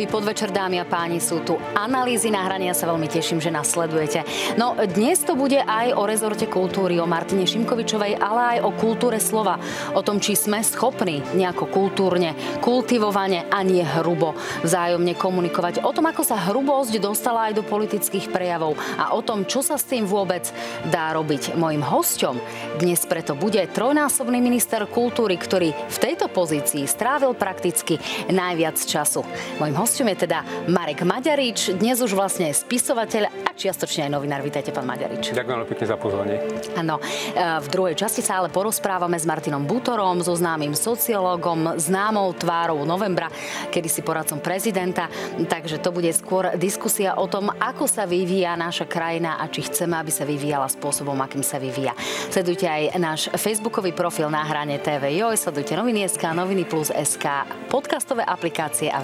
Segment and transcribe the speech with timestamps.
[0.00, 4.24] Útorkový podvečer, dámy a páni, sú tu analýzy nahrania, sa veľmi teším, že nás sledujete.
[4.56, 9.20] No dnes to bude aj o rezorte kultúry, o Martine Šimkovičovej, ale aj o kultúre
[9.20, 9.60] slova.
[9.92, 12.32] O tom, či sme schopní nejako kultúrne,
[12.64, 14.32] kultivovane a nie hrubo
[14.64, 15.84] vzájomne komunikovať.
[15.84, 19.76] O tom, ako sa hrubosť dostala aj do politických prejavov a o tom, čo sa
[19.76, 20.48] s tým vôbec
[20.88, 21.60] dá robiť.
[21.60, 22.40] Mojím hosťom
[22.80, 28.00] dnes preto bude trojnásobný minister kultúry, ktorý v tejto pozícii strávil prakticky
[28.32, 29.28] najviac času.
[29.60, 34.38] Mojím hostom je teda Marek Maďarič, dnes už vlastne spisovateľ a čiastočne aj novinár.
[34.38, 35.34] Vítajte, pán Maďarič.
[35.34, 36.36] Ďakujem veľmi pekne za pozvanie.
[36.78, 42.30] Áno, e, v druhej časti sa ale porozprávame s Martinom Butorom, so známym sociológom, známou
[42.38, 43.26] tvárou novembra,
[43.74, 45.10] kedy si poradcom prezidenta.
[45.36, 49.98] Takže to bude skôr diskusia o tom, ako sa vyvíja naša krajina a či chceme,
[49.98, 51.98] aby sa vyvíjala spôsobom, akým sa vyvíja.
[52.30, 58.22] Sledujte aj náš facebookový profil na hrane TV Joj, sledujte noviny.sk, noviny plus SK, podcastové
[58.22, 59.02] aplikácie a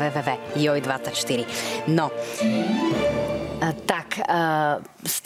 [0.67, 1.47] www.joj24.
[1.89, 2.11] No,
[3.86, 4.20] tak,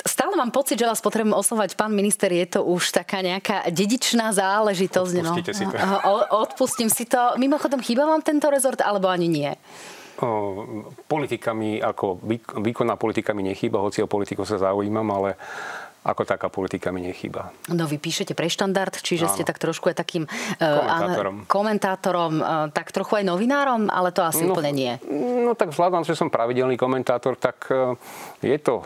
[0.06, 4.30] stále mám pocit, že vás potrebujem oslovať, pán minister, je to už taká nejaká dedičná
[4.30, 5.14] záležitosť.
[5.24, 5.34] No.
[5.34, 5.76] si to.
[6.30, 7.34] Odpustím si to.
[7.40, 9.52] Mimochodom, chýba vám tento rezort, alebo ani nie?
[11.08, 12.20] politikami, ako
[12.60, 15.40] výkonná politika mi nechýba, hoci o politiku sa zaujímam, ale
[16.00, 17.52] ako taká politika mi nechýba.
[17.68, 19.34] No vy píšete pre štandard, čiže Áno.
[19.36, 24.08] ste tak trošku aj takým e, komentátorom, uh, komentátorom uh, tak trochu aj novinárom, ale
[24.08, 24.92] to asi no, úplne nie.
[25.44, 27.92] No tak vzhľadom, že som pravidelný komentátor, tak uh,
[28.40, 28.80] je to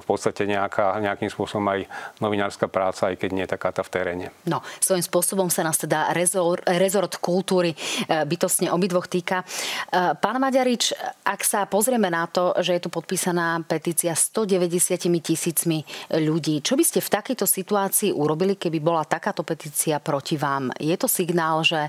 [0.00, 1.84] v podstate nejaká, nejakým spôsobom aj
[2.24, 4.26] novinárska práca, aj keď nie taká tá v teréne.
[4.48, 7.76] No, svojím spôsobom sa nás teda rezor, rezort kultúry
[8.08, 9.44] bytostne obidvoch týka.
[9.92, 16.53] Pán Maďarič, ak sa pozrieme na to, že je tu podpísaná petícia 190 tisícmi ľudí,
[16.60, 20.70] čo by ste v takejto situácii urobili, keby bola takáto petícia proti vám?
[20.76, 21.88] Je to signál, že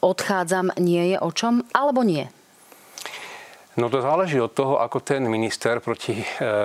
[0.00, 2.24] odchádzam, nie je o čom, alebo nie?
[3.76, 6.24] No to záleží od toho, ako ten minister, proti e,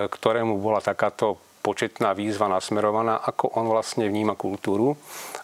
[0.10, 4.94] ktorému bola takáto početná výzva nasmerovaná, ako on vlastne vníma kultúru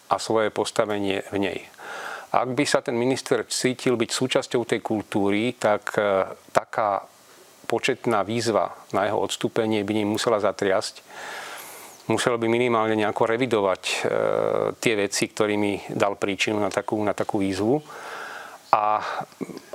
[0.06, 1.58] a svoje postavenie v nej.
[2.32, 7.04] Ak by sa ten minister cítil byť súčasťou tej kultúry, tak e, taká
[7.72, 11.00] početná výzva na jeho odstúpenie by ním musela zatriasť
[12.10, 13.94] musel by minimálne nejako revidovať e,
[14.82, 17.78] tie veci, ktorými dal príčinu na takú, na takú výzvu.
[18.72, 19.04] A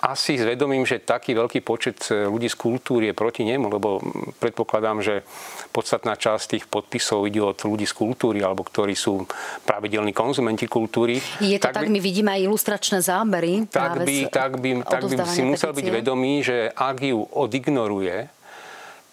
[0.02, 4.02] asi zvedomím, že taký veľký počet e, ľudí z kultúry je proti nemu, lebo
[4.42, 5.22] predpokladám, že
[5.70, 9.30] podstatná časť tých podpisov ide od ľudí z kultúry, alebo ktorí sú
[9.70, 11.22] pravidelní konzumenti kultúry.
[11.38, 13.70] Je to tak, tak by, my vidíme aj ilustračné zábery.
[13.70, 18.37] Tak by, tak by, tak by si musel byť vedomý, že ak ju odignoruje,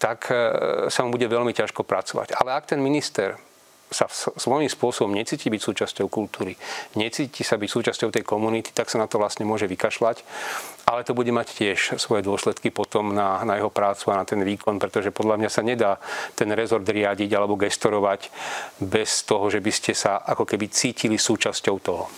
[0.04, 0.36] tak e,
[0.92, 2.36] sa mu bude veľmi ťažko pracovať.
[2.36, 3.40] Ale ak ten minister
[3.88, 6.58] sa svojím spôsobom necíti byť súčasťou kultúry,
[6.98, 10.26] necíti sa byť súčasťou tej komunity, tak sa na to vlastne môže vykašľať.
[10.84, 14.42] Ale to bude mať tiež svoje dôsledky potom na, na jeho prácu a na ten
[14.42, 15.96] výkon, pretože podľa mňa sa nedá
[16.34, 18.28] ten rezort riadiť alebo gestorovať
[18.82, 22.10] bez toho, že by ste sa ako keby cítili súčasťou toho.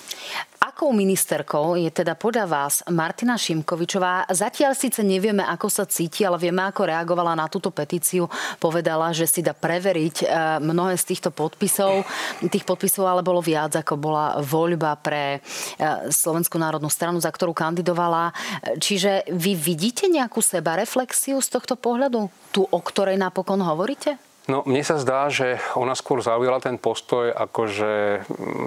[0.76, 4.28] Akou ministerkou je teda podľa vás Martina Šimkovičová?
[4.28, 8.28] Zatiaľ síce nevieme, ako sa cíti, ale vieme, ako reagovala na túto petíciu.
[8.60, 10.26] Povedala, že si dá preveriť e,
[10.60, 12.04] mnohé z týchto podpisov.
[12.52, 17.56] Tých podpisov ale bolo viac, ako bola voľba pre e, Slovenskú národnú stranu, za ktorú
[17.56, 18.36] kandidovala.
[18.76, 22.28] Čiže vy vidíte nejakú sebareflexiu z tohto pohľadu?
[22.52, 24.25] Tu, o ktorej napokon hovoríte?
[24.46, 27.92] No, mne sa zdá, že ona skôr zaujala ten postoj, ako že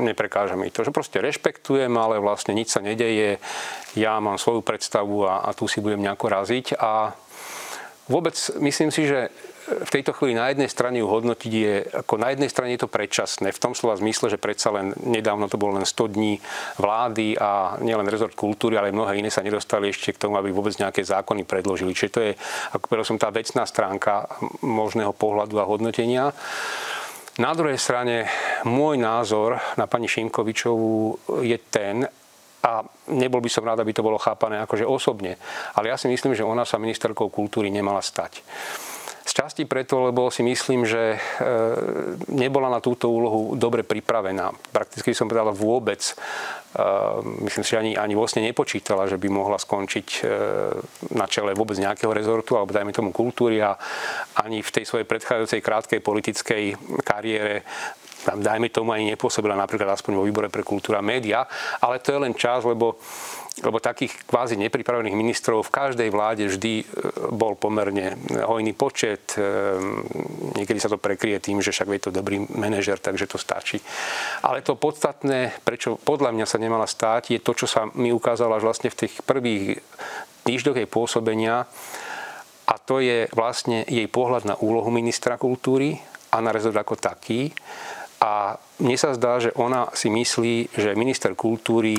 [0.03, 0.84] neprekáža mi to.
[0.84, 3.40] Že proste rešpektujem, ale vlastne nič sa nedeje.
[3.95, 6.75] Ja mám svoju predstavu a, a tu si budem nejako raziť.
[6.75, 7.16] A
[8.12, 9.31] vôbec myslím si, že
[9.69, 12.90] v tejto chvíli na jednej strane ju hodnotiť je, ako na jednej strane je to
[12.90, 16.41] predčasné, v tom slova zmysle, že predsa len nedávno to bolo len 100 dní
[16.81, 20.73] vlády a nielen rezort kultúry, ale mnohé iné sa nedostali ešte k tomu, aby vôbec
[20.78, 21.94] nejaké zákony predložili.
[21.94, 22.32] Čiže to je,
[22.73, 24.26] ako som, tá vecná stránka
[24.66, 26.34] možného pohľadu a hodnotenia.
[27.40, 28.28] Na druhej strane,
[28.67, 31.16] môj názor na pani Šimkovičovú
[31.46, 32.03] je ten,
[32.59, 32.84] a
[33.16, 35.40] nebol by som rád, aby to bolo chápané akože osobne,
[35.79, 38.44] ale ja si myslím, že ona sa ministerkou kultúry nemala stať.
[39.40, 41.18] Z časti preto, lebo si myslím, že e,
[42.28, 44.52] nebola na túto úlohu dobre pripravená.
[44.76, 46.03] Prakticky som povedal vôbec.
[46.03, 46.14] E,
[47.47, 50.22] myslím si, že ani, ani vlastne nepočítala, že by mohla skončiť e,
[51.16, 53.80] na čele vôbec nejakého rezortu, alebo dajme tomu kultúry a
[54.44, 56.64] ani v tej svojej predchádzajúcej krátkej politickej
[57.08, 57.64] kariére
[58.20, 61.47] tam dajme tomu ani nepôsobila napríklad aspoň vo výbore pre kultúra a média,
[61.80, 63.00] ale to je len čas, lebo
[63.59, 66.84] lebo takých kvázi nepripravených ministrov v každej vláde vždy e,
[67.34, 69.35] bol pomerne hojný počet.
[69.35, 69.43] E,
[70.55, 73.84] niekedy sa to prekrie tým, že však je to dobrý manažer, takže to stačí.
[74.46, 78.55] Ale to podstatné, prečo podľa mňa sa nemala stáť, je to, čo sa mi ukázalo
[78.55, 79.84] až vlastne v tých prvých
[80.47, 81.67] týždňoch jej pôsobenia
[82.69, 85.97] a to je vlastne jej pohľad na úlohu ministra kultúry
[86.29, 87.49] a na rezort ako taký.
[88.19, 91.97] A mne sa zdá, že ona si myslí, že minister kultúry,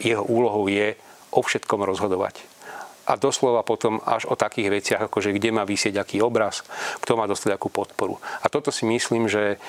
[0.00, 0.96] jeho úlohou je
[1.32, 2.42] o všetkom rozhodovať.
[3.06, 6.66] A doslova potom až o takých veciach, ako že kde má vysieť aký obraz,
[6.98, 8.18] kto má dostať akú podporu.
[8.42, 9.62] A toto si myslím, že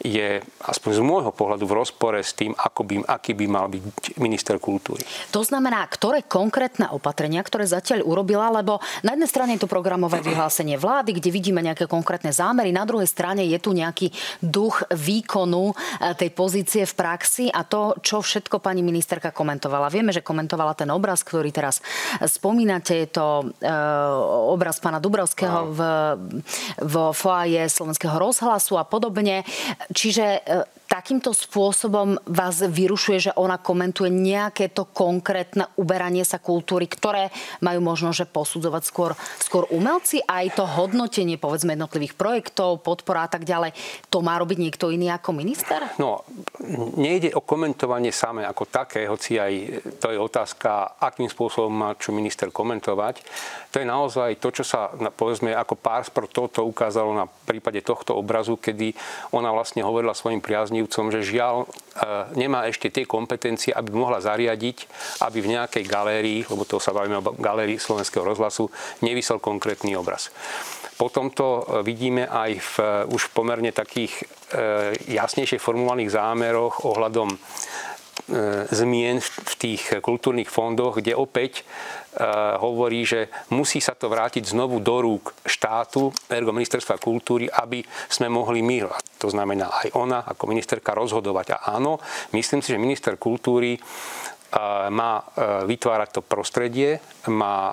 [0.00, 4.16] je aspoň z môjho pohľadu v rozpore s tým, ako by, aký by mal byť
[4.18, 5.04] minister kultúry.
[5.34, 10.24] To znamená, ktoré konkrétne opatrenia, ktoré zatiaľ urobila, lebo na jednej strane je to programové
[10.24, 14.10] vyhlásenie vlády, kde vidíme nejaké konkrétne zámery, na druhej strane je tu nejaký
[14.42, 15.74] duch výkonu e,
[16.16, 19.92] tej pozície v praxi a to, čo všetko pani ministerka komentovala.
[19.92, 21.82] Vieme, že komentovala ten obraz, ktorý teraz
[22.22, 23.26] spomínate, je to
[23.62, 23.70] e,
[24.52, 25.80] obraz pána Dubrovského v,
[26.80, 29.46] v foaje Slovenského rozhlasu a podobne.
[29.90, 36.84] Čiže e, takýmto spôsobom vás vyrušuje, že ona komentuje nejaké to konkrétne uberanie sa kultúry,
[36.84, 37.32] ktoré
[37.64, 43.32] majú možno, že posudzovať skôr, skôr umelci, aj to hodnotenie povedzme jednotlivých projektov, podpora a
[43.32, 43.72] tak ďalej,
[44.12, 45.80] to má robiť niekto iný ako minister?
[45.96, 46.28] No,
[47.00, 49.52] nejde o komentovanie samé ako také, hoci aj
[49.96, 53.24] to je otázka, akým spôsobom má čo minister komentovať.
[53.72, 58.60] To je naozaj to, čo sa, povedzme, ako pár toto ukázalo na prípade tohto obrazu,
[58.60, 58.92] kedy
[59.32, 61.66] ona vlastne hovorila svojim priaznivým jednotlivcom, že žiaľ e,
[62.34, 64.90] nemá ešte tie kompetencie, aby mohla zariadiť,
[65.22, 68.66] aby v nejakej galérii, lebo to sa bavíme o galérii Slovenského rozhlasu,
[69.06, 70.34] nevysel konkrétny obraz.
[70.98, 72.74] Potom to e, vidíme aj v
[73.14, 74.24] už pomerne takých e,
[75.14, 77.30] jasnejšie formulovaných zámeroch ohľadom
[78.72, 81.68] zmien v tých kultúrnych fondoch, kde opäť
[82.60, 88.28] hovorí, že musí sa to vrátiť znovu do rúk štátu, ergo ministerstva kultúry, aby sme
[88.28, 88.84] mohli my,
[89.16, 91.56] to znamená aj ona ako ministerka rozhodovať.
[91.56, 92.00] A áno,
[92.36, 93.80] myslím si, že minister kultúry
[94.92, 95.24] má
[95.64, 97.00] vytvárať to prostredie,
[97.32, 97.72] má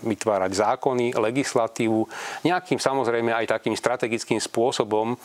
[0.00, 2.08] vytvárať zákony, legislatívu,
[2.48, 5.20] nejakým samozrejme aj takým strategickým spôsobom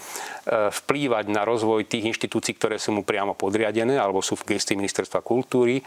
[0.52, 5.24] vplývať na rozvoj tých inštitúcií, ktoré sú mu priamo podriadené alebo sú v gestii ministerstva
[5.24, 5.80] kultúry,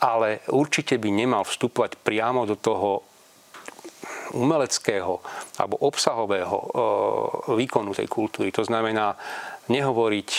[0.00, 3.04] ale určite by nemal vstupovať priamo do toho
[4.32, 5.20] umeleckého
[5.60, 6.56] alebo obsahového
[7.52, 8.48] výkonu tej kultúry.
[8.56, 9.12] To znamená
[9.68, 10.30] nehovoriť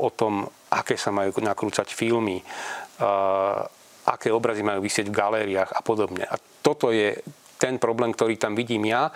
[0.00, 2.42] o tom, aké sa majú nakrúcať filmy,
[4.06, 6.26] aké obrazy majú vysieť v galériách a podobne.
[6.26, 7.18] A toto je
[7.56, 9.08] ten problém, ktorý tam vidím ja,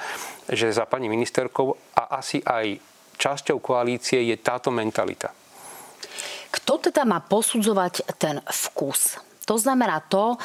[0.48, 2.80] že za pani ministerkou a asi aj
[3.20, 5.28] časťou koalície je táto mentalita.
[6.50, 9.29] Kto teda má posudzovať ten vkus?
[9.50, 10.38] To znamená to,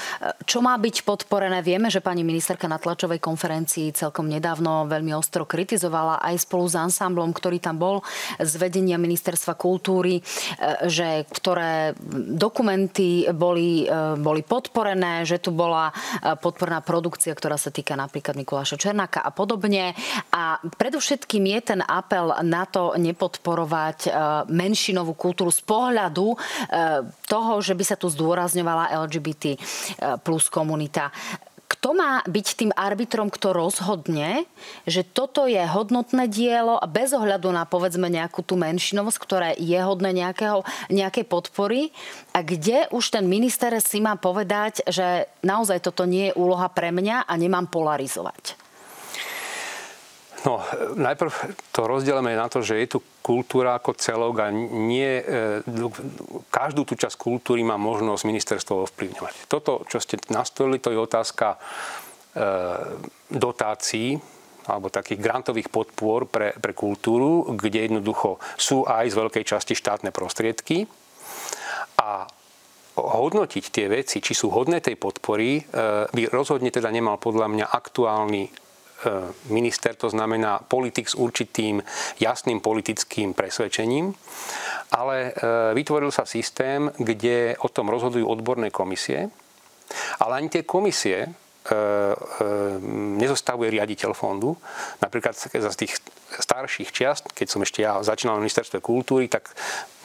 [0.50, 1.62] čo má byť podporené.
[1.62, 6.74] Vieme, že pani ministerka na tlačovej konferencii celkom nedávno veľmi ostro kritizovala aj spolu s
[6.74, 8.02] ansámblom, ktorý tam bol
[8.42, 10.22] z vedenia ministerstva kultúry, e,
[10.90, 11.94] že ktoré
[12.34, 18.34] dokumenty boli, e, boli podporené, že tu bola e, podporná produkcia, ktorá sa týka napríklad
[18.34, 19.94] Mikuláša Černáka a podobne.
[20.34, 24.10] A predovšetkým je ten apel na to nepodporovať
[24.50, 26.34] menšinovú kultúru z pohľadu
[27.30, 29.58] toho, že by sa tu zdôrazňovala LGBT eh,
[30.24, 31.12] plus komunita.
[31.66, 34.46] Kto má byť tým arbitrom, kto rozhodne,
[34.86, 40.14] že toto je hodnotné dielo bez ohľadu na povedzme nejakú tú menšinovosť, ktorá je hodné
[40.14, 40.62] nejakého,
[40.94, 41.90] nejakej podpory
[42.38, 46.94] a kde už ten minister si má povedať, že naozaj toto nie je úloha pre
[46.94, 48.65] mňa a nemám polarizovať.
[50.46, 50.62] No,
[50.94, 51.34] najprv
[51.74, 55.66] to rozdielame na to, že je tu kultúra ako celok a nie, e,
[56.54, 59.50] každú tú časť kultúry má možnosť ministerstvo ovplyvňovať.
[59.50, 61.60] Toto, čo ste nastolili, to je otázka e,
[63.34, 64.22] dotácií
[64.70, 70.10] alebo takých grantových podpor pre, pre kultúru, kde jednoducho sú aj z veľkej časti štátne
[70.10, 70.86] prostriedky
[72.02, 72.26] a
[72.96, 75.62] hodnotiť tie veci, či sú hodné tej podpory, e,
[76.06, 78.65] by rozhodne teda nemal podľa mňa aktuálny
[79.50, 81.82] minister, to znamená politik s určitým
[82.20, 84.14] jasným politickým presvedčením,
[84.92, 85.32] ale e,
[85.74, 89.30] vytvoril sa systém, kde o tom rozhodujú odborné komisie,
[90.20, 91.30] ale ani tie komisie e,
[93.22, 94.58] nezostavuje riaditeľ fondu.
[95.02, 96.02] Napríklad za tých
[96.36, 99.54] starších čiast, keď som ešte ja začínal na ministerstve kultúry, tak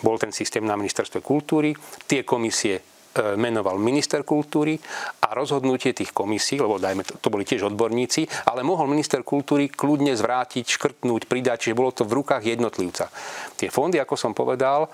[0.05, 1.75] bol ten systém na ministerstve kultúry.
[2.07, 4.79] Tie komisie menoval minister kultúry
[5.27, 9.67] a rozhodnutie tých komisí, lebo dajme, to, to boli tiež odborníci, ale mohol minister kultúry
[9.67, 13.11] kľudne zvrátiť, škrtnúť, pridať, čiže bolo to v rukách jednotlivca.
[13.59, 14.91] Tie fondy, ako som povedal, e,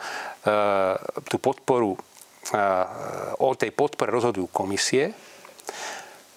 [1.28, 1.98] tú podporu, e,
[3.36, 5.12] o tej podpore rozhodujú komisie,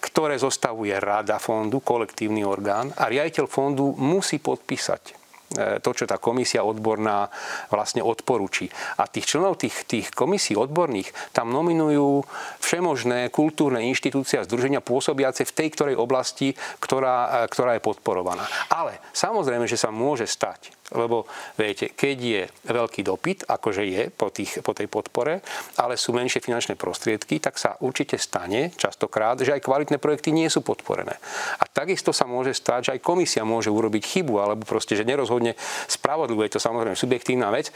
[0.00, 5.19] ktoré zostavuje rada fondu, kolektívny orgán a riaditeľ fondu musí podpísať E,
[5.56, 7.26] to, čo tá komisia odborná
[7.74, 8.70] vlastne odporúči.
[9.02, 12.22] A tých členov tých, tých komisí odborných tam nominujú
[12.62, 18.46] všemožné kultúrne inštitúcie a združenia pôsobiace v tej ktorej oblasti, ktorá, ktorá je podporovaná.
[18.70, 24.30] Ale samozrejme, že sa môže stať, lebo viete, keď je veľký dopyt, akože je po,
[24.30, 25.42] tých, po tej podpore,
[25.78, 30.50] ale sú menšie finančné prostriedky, tak sa určite stane častokrát, že aj kvalitné projekty nie
[30.50, 31.14] sú podporené.
[31.58, 35.54] A takisto sa môže stať, že aj komisia môže urobiť chybu, alebo proste, že nerozhodne
[35.86, 37.70] spravodlivo, je to samozrejme subjektívna vec,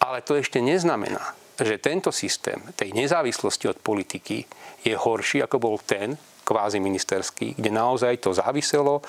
[0.00, 4.48] ale to ešte neznamená, že tento systém tej nezávislosti od politiky
[4.84, 9.00] je horší, ako bol ten, kvázi ministerský, kde naozaj to záviselo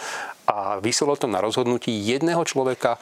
[0.47, 2.95] a vyselo to na rozhodnutí jedného človeka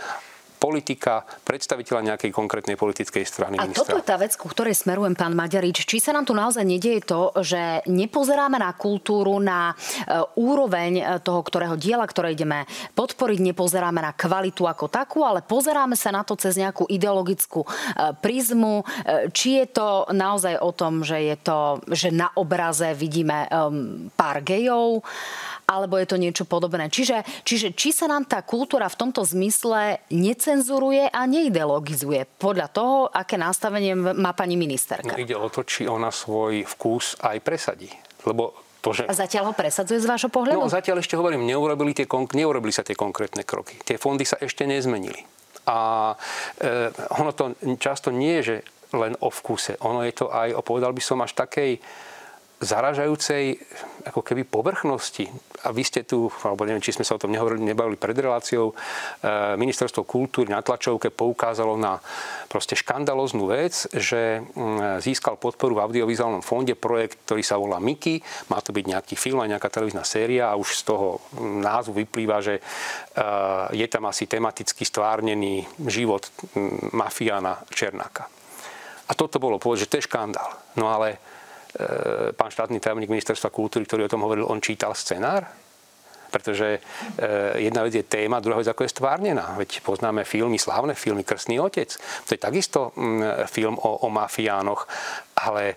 [0.63, 3.59] politika, predstaviteľa nejakej konkrétnej politickej strany.
[3.59, 3.83] A ministra.
[3.83, 5.83] toto je tá vec, ku ktorej smerujem, pán Maďarič.
[5.83, 11.03] Či sa nám tu naozaj nedieje to, že nepozeráme na kultúru, na e, úroveň e,
[11.19, 12.63] toho, ktorého diela, ktoré ideme
[12.95, 17.69] podporiť, nepozeráme na kvalitu ako takú, ale pozeráme sa na to cez nejakú ideologickú e,
[18.23, 18.87] prízmu.
[19.35, 23.51] Či je to naozaj o tom, že je to, že na obraze vidíme
[24.15, 25.03] pár gejov,
[25.67, 26.91] alebo je to niečo podobné.
[26.91, 30.03] Čiže, čiže či sa nám tá kultúra v tomto zmysle
[30.53, 35.17] necenzuruje a neideologizuje podľa toho, aké nastavenie má pani ministerka.
[35.17, 37.89] No, ide o to, či ona svoj vkus aj presadí.
[38.29, 38.53] Lebo
[38.85, 39.09] to, že...
[39.09, 40.61] A zatiaľ ho presadzuje z vášho pohľadu?
[40.61, 42.05] No zatiaľ ešte hovorím, neurobili, tie,
[42.37, 43.81] neurobili sa tie konkrétne kroky.
[43.81, 45.25] Tie fondy sa ešte nezmenili.
[45.65, 46.13] A
[46.61, 48.55] e, ono to často nie je, že
[48.93, 49.81] len o vkuse.
[49.81, 51.81] Ono je to aj, povedal by som, až takej
[52.63, 53.59] zaražajúcej
[54.03, 55.27] ako keby povrchnosti.
[55.63, 58.71] A vy ste tu, alebo neviem, či sme sa o tom nehovorili, nebavili pred reláciou,
[58.71, 58.75] e,
[59.55, 62.03] ministerstvo kultúry na tlačovke poukázalo na
[62.51, 68.19] proste škandaloznú vec, že mm, získal podporu v audiovizuálnom fonde projekt, ktorý sa volá Mickey.
[68.51, 72.03] Má to byť nejaký film a nejaká televízna séria a už z toho mm, názvu
[72.03, 72.61] vyplýva, že e,
[73.71, 78.27] je tam asi tematicky stvárnený život mm, mafiána Černáka.
[79.07, 80.51] A toto bolo povedať, že to je škandál.
[80.79, 81.32] No ale
[82.37, 85.62] pán štátny tajomník ministerstva kultúry, ktorý o tom hovoril, on čítal scenár?
[86.33, 89.53] Pretože e, jedna vec je téma, druhá vec ako je stvárnená.
[89.53, 91.93] Veď poznáme filmy, slávne filmy Krstný otec.
[92.25, 92.89] To je takisto
[93.45, 94.89] film o, o mafiánoch
[95.33, 95.75] ale e,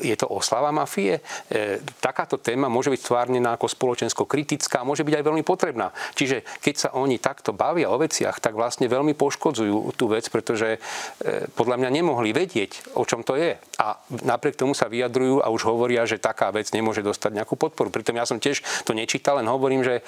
[0.00, 1.20] je to oslava mafie.
[1.52, 5.92] E, takáto téma môže byť stvárnená ako spoločensko-kritická, môže byť aj veľmi potrebná.
[6.16, 10.80] Čiže keď sa oni takto bavia o veciach, tak vlastne veľmi poškodzujú tú vec, pretože
[11.54, 13.60] podľa mňa nemohli vedieť, o čom to je.
[13.78, 17.92] A napriek tomu sa vyjadrujú a už hovoria, že taká vec nemôže dostať nejakú podporu.
[17.92, 20.02] Pritom ja som tiež to nečítal, len hovorím, že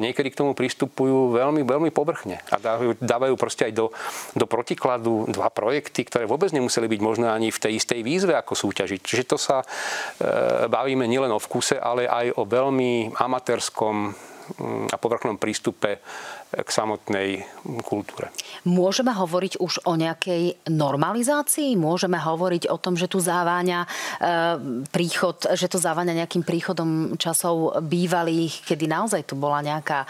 [0.00, 3.86] niekedy k tomu pristupujú veľmi, veľmi povrchne a dávajú, dávajú proste aj do,
[4.32, 8.56] do protikladu dva projekty, ktoré vôbec nemuseli byť možné ani v tej istej výzve ako
[8.56, 9.00] súťažiť.
[9.04, 9.66] Čiže to sa e,
[10.72, 14.16] bavíme nielen o vkuse, ale aj o veľmi amatérskom
[14.56, 16.00] mm, a povrchnom prístupe
[16.54, 17.42] k samotnej
[17.82, 18.30] kultúre.
[18.62, 21.74] Môžeme hovoriť už o nejakej normalizácii?
[21.74, 23.88] Môžeme hovoriť o tom, že tu záváňa e,
[24.86, 30.08] príchod, že to záváňa nejakým príchodom časov bývalých, kedy naozaj tu bola nejaká e,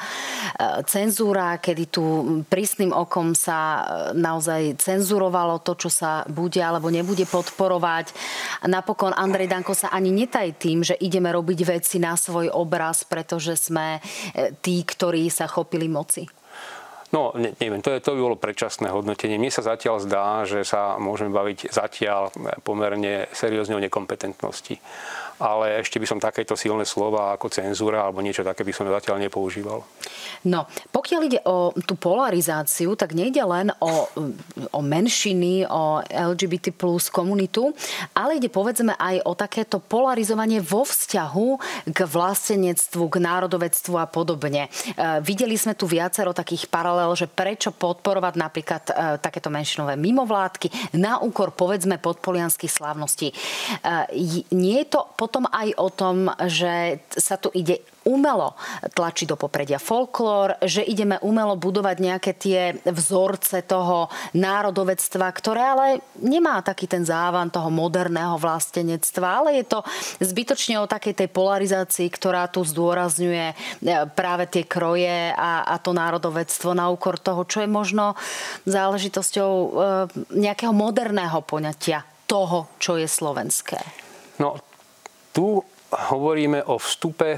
[0.84, 2.04] cenzúra, kedy tu
[2.52, 3.82] prísnym okom sa e,
[4.20, 8.12] naozaj cenzurovalo to, čo sa bude alebo nebude podporovať.
[8.68, 13.56] Napokon Andrej Danko sa ani netaj tým, že ideme robiť veci na svoj obraz, pretože
[13.56, 14.00] sme
[14.60, 16.35] tí, ktorí sa chopili moci.
[17.16, 19.40] No, ne, neviem, to, je, to by bolo predčasné hodnotenie.
[19.40, 22.28] Mne sa zatiaľ zdá, že sa môžeme baviť zatiaľ
[22.60, 24.76] pomerne seriózne o nekompetentnosti
[25.36, 29.20] ale ešte by som takéto silné slova ako cenzúra alebo niečo také by som zatiaľ
[29.28, 29.84] nepoužíval.
[30.46, 34.06] No, pokiaľ ide o tú polarizáciu, tak nejde len o,
[34.70, 37.72] o menšiny, o LGBT plus komunitu,
[38.14, 41.48] ale ide povedzme aj o takéto polarizovanie vo vzťahu
[41.90, 44.66] k vlastenectvu, k národovectvu a podobne.
[44.66, 44.70] E,
[45.24, 51.18] videli sme tu viacero takých paralel, že prečo podporovať napríklad e, takéto menšinové mimovládky na
[51.20, 53.30] úkor povedzme podpolianských slávností.
[53.30, 53.34] E,
[54.54, 58.54] nie je to potom aj o tom, že sa tu ide umelo
[58.94, 64.06] tlačiť do popredia folklór, že ideme umelo budovať nejaké tie vzorce toho
[64.38, 65.86] národovectva, ktoré ale
[66.22, 69.82] nemá taký ten závan toho moderného vlastenectva, ale je to
[70.22, 73.54] zbytočne o takej tej polarizácii, ktorá tu zdôrazňuje e,
[74.14, 78.14] práve tie kroje a, a to národovectvo na úkor toho, čo je možno
[78.70, 79.68] záležitosťou e,
[80.38, 83.82] nejakého moderného poňatia toho, čo je slovenské.
[84.36, 84.60] No,
[85.36, 85.60] tu
[85.92, 87.36] hovoríme o vstupe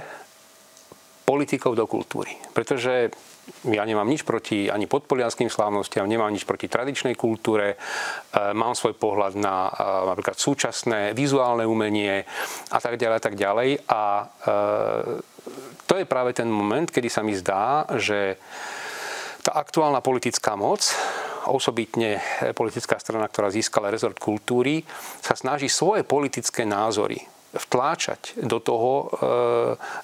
[1.26, 2.30] politikov do kultúry.
[2.54, 3.10] Pretože
[3.66, 7.76] ja nemám nič proti ani podpolianským slávnostiam, nemám nič proti tradičnej kultúre, e,
[8.54, 9.70] mám svoj pohľad na e,
[10.14, 12.22] napríklad súčasné vizuálne umenie
[12.70, 13.68] a tak ďalej a tak ďalej.
[13.90, 14.24] A e,
[15.88, 18.38] to je práve ten moment, kedy sa mi zdá, že
[19.42, 20.86] tá aktuálna politická moc
[21.48, 22.20] osobitne
[22.52, 24.84] politická strana, ktorá získala rezort kultúry,
[25.24, 29.08] sa snaží svoje politické názory vtláčať do toho,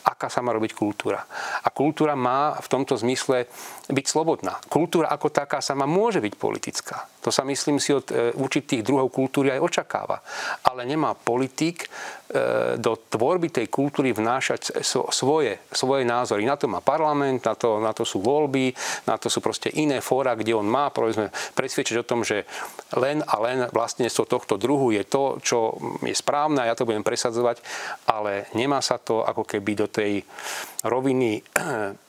[0.05, 1.25] aká sa má robiť kultúra.
[1.61, 3.49] A kultúra má v tomto zmysle
[3.93, 4.61] byť slobodná.
[4.73, 7.05] Kultúra ako taká sama môže byť politická.
[7.25, 10.21] To sa myslím si od určitých druhov kultúry aj očakáva.
[10.69, 11.89] Ale nemá politik
[12.35, 16.43] E, do tvorby tej kultúry vnášať svoje, svoje názory.
[16.43, 18.75] Na to má parlament, na to, na to sú voľby,
[19.07, 22.43] na to sú proste iné fóra, kde on má povedzme, presvedčiť o tom, že
[22.99, 27.07] len a len vlastníctvo tohto druhu je to, čo je správne a ja to budem
[27.07, 27.63] presadzovať,
[28.11, 30.27] ale nemá sa to ako keby do tej
[30.83, 31.39] roviny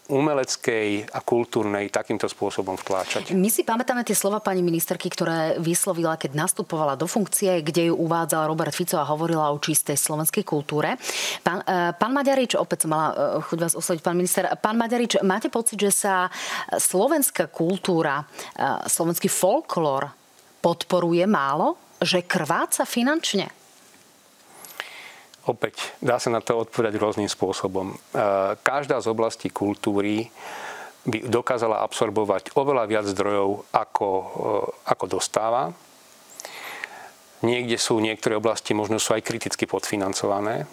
[0.05, 3.33] umeleckej a kultúrnej takýmto spôsobom vtláčať.
[3.33, 7.95] My si pamätáme tie slova pani ministerky, ktoré vyslovila, keď nastupovala do funkcie, kde ju
[7.97, 11.01] uvádzal Robert Fico a hovorila o čistej slovenskej kultúre.
[11.41, 13.15] Pán, e, pán Maďarič, opäť som mala e,
[13.49, 14.45] chuť vás osloviť, pán minister.
[14.61, 16.29] Pán Maďarič, máte pocit, že sa
[16.69, 20.11] slovenská kultúra, e, slovenský folklór
[20.61, 21.81] podporuje málo?
[21.97, 23.54] Že krváca finančne?
[25.45, 27.93] Opäť dá sa na to odpovedať rôznym spôsobom.
[27.93, 27.95] E,
[28.65, 30.33] každá z oblastí kultúry
[31.05, 34.27] by dokázala absorbovať oveľa viac zdrojov, ako, e,
[34.89, 35.69] ako dostáva.
[37.45, 40.65] Niekde sú niektoré oblasti, možno sú aj kriticky podfinancované.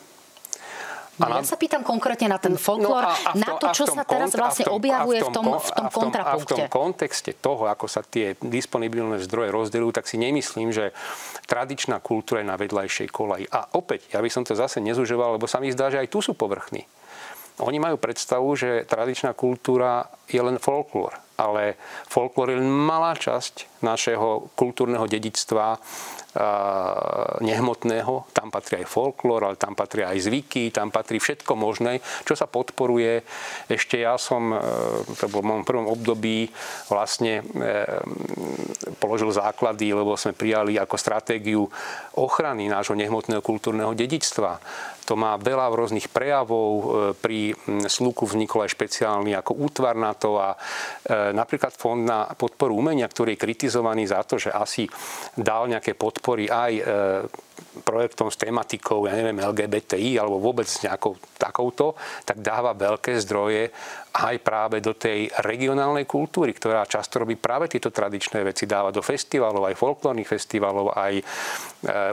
[1.23, 4.67] Ja sa pýtam konkrétne na ten folklór, no to, na to, čo sa teraz vlastne
[4.67, 6.55] tom, objavuje v tom, v tom kontrapunkte.
[6.55, 10.91] A v tom kontexte toho, ako sa tie disponibilné zdroje rozdeľujú, tak si nemyslím, že
[11.47, 13.47] tradičná kultúra je na vedľajšej kolaji.
[13.51, 16.23] A opäť, ja by som to zase nezužoval, lebo sa mi zdá, že aj tu
[16.23, 16.85] sú povrchní.
[17.61, 21.77] Oni majú predstavu, že tradičná kultúra je len folklór, ale
[22.09, 25.79] folklór je len malá časť našeho kultúrneho dedictva,
[27.45, 28.25] nehmotného.
[28.33, 32.49] Tam patrí aj folklór, ale tam patrí aj zvyky, tam patrí všetko možné, čo sa
[32.49, 33.21] podporuje.
[33.69, 34.59] Ešte ja som, e,
[35.13, 36.49] to bol v mojom prvom období,
[36.89, 37.75] vlastne e,
[38.97, 41.69] položil základy, lebo sme prijali ako stratégiu
[42.17, 44.57] ochrany nášho nehmotného kultúrneho dedičstva.
[45.11, 46.69] To má veľa rôznych prejavov.
[46.73, 47.53] E, pri
[47.93, 50.57] Sluku vznikol aj špeciálny ako útvar na to a
[51.37, 53.72] napríklad Fond na podporu umenia, ktorý je kritizovaný
[54.05, 54.85] za to, že asi
[55.39, 56.83] dal nejaké podpory aj e,
[57.81, 61.97] projektom s tematikou, ja neviem, LGBTI alebo vôbec nejakou takouto,
[62.29, 63.73] tak dáva veľké zdroje
[64.13, 68.69] aj práve do tej regionálnej kultúry, ktorá často robí práve tieto tradičné veci.
[68.69, 71.25] Dáva do festivalov, aj folklórnych festivalov, aj e,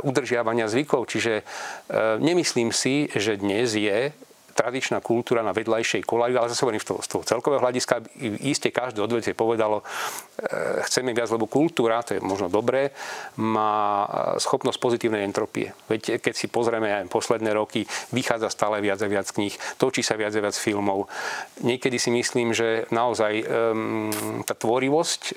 [0.08, 1.12] udržiavania zvykov.
[1.12, 1.44] Čiže e,
[2.24, 4.16] nemyslím si, že dnes je
[4.60, 8.04] tradičná kultúra na vedľajšej kolaji, ale zase hovorím z toho, z toho celkového hľadiska,
[8.44, 12.92] iste každé odvetvie povedalo, e, chceme viac, lebo kultúra, to je možno dobré,
[13.40, 14.04] má
[14.36, 15.72] schopnosť pozitívnej entropie.
[15.88, 20.20] Veď keď si pozrieme aj posledné roky, vychádza stále viac a viac kníh, točí sa
[20.20, 21.08] viac a viac filmov.
[21.64, 25.34] Niekedy si myslím, že naozaj um, tá tvorivosť e,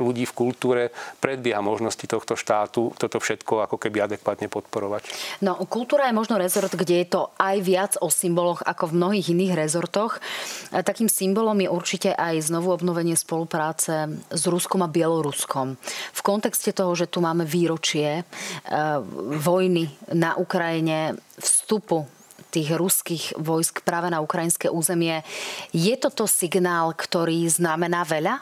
[0.00, 0.82] ľudí v kultúre
[1.20, 5.10] predbieha možnosti tohto štátu toto všetko ako keby adekvátne podporovať.
[5.42, 9.26] No, kultúra je možno rezort, kde je to aj viac o symboloch ako v mnohých
[9.34, 10.22] iných rezortoch.
[10.72, 15.76] Takým symbolom je určite aj znovu obnovenie spolupráce s Ruskom a Bieloruskom.
[16.14, 18.22] V kontexte toho, že tu máme výročie e,
[19.36, 22.06] vojny na Ukrajine, vstupu
[22.52, 25.24] tých ruských vojsk práve na ukrajinské územie.
[25.72, 28.34] Je toto signál, ktorý znamená veľa?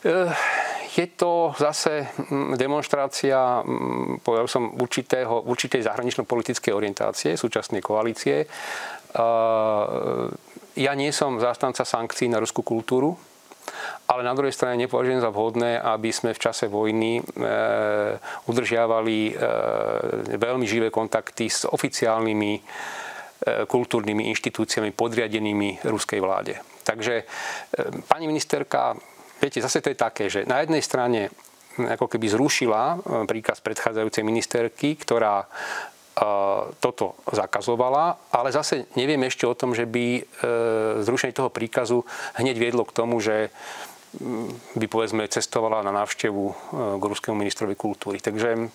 [0.00, 0.59] Uh
[0.96, 8.46] je to zase mm, demonstrácia, mm, povedal som, určitého, určitej zahranično-politickej orientácie súčasnej koalície.
[10.78, 13.18] Ja nie som zástanca sankcií na ruskú kultúru,
[14.10, 17.22] ale na druhej strane nepovažujem za vhodné, aby sme v čase vojny e,
[18.50, 19.32] udržiavali e,
[20.34, 22.60] veľmi živé kontakty s oficiálnymi e,
[23.70, 26.58] kultúrnymi inštitúciami podriadenými ruskej vláde.
[26.82, 27.22] Takže
[28.10, 28.98] pani ministerka
[29.40, 31.32] Viete, zase to je také, že na jednej strane
[31.78, 35.46] ako keby zrušila e, príkaz predchádzajúcej ministerky, ktorá e,
[36.76, 40.22] toto zakazovala, ale zase neviem ešte o tom, že by e,
[41.00, 42.04] zrušenie toho príkazu
[42.36, 43.48] hneď viedlo k tomu, že
[44.20, 46.44] mm, by povedzme cestovala na návštevu
[47.00, 48.20] k ruskému ministrovi kultúry.
[48.20, 48.68] Takže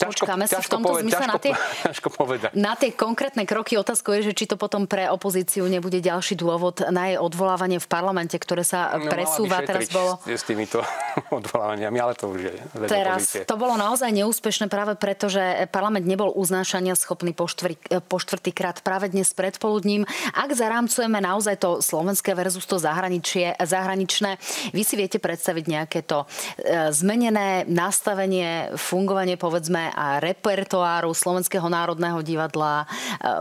[0.00, 1.52] Ťažko, Počkáme sa v tomto poved- zmysle ťažko, na tie,
[1.86, 2.50] ťažko povedať.
[2.56, 3.76] na tie konkrétne kroky.
[3.76, 7.88] Otázkou je, že či to potom pre opozíciu nebude ďalší dôvod na jej odvolávanie v
[7.90, 9.60] parlamente, ktoré sa no, presúva.
[9.60, 10.16] Teraz bolo...
[10.24, 10.80] S týmito
[11.38, 12.54] odvolávaniami, ale to už je
[12.88, 13.44] Teraz opozície.
[13.44, 18.80] to bolo naozaj neúspešné práve preto, že parlament nebol uznášania schopný po, štvr, po štvrtýkrát
[18.80, 20.06] práve dnes predpoludním.
[20.32, 24.38] Ak zarámcujeme naozaj to slovenské versus to zahraničné,
[24.72, 31.66] vy si viete predstaviť nejaké to e, zmenené nastavenie, fungovanie po povedzme a repertoáru Slovenského
[31.66, 32.86] národného divadla,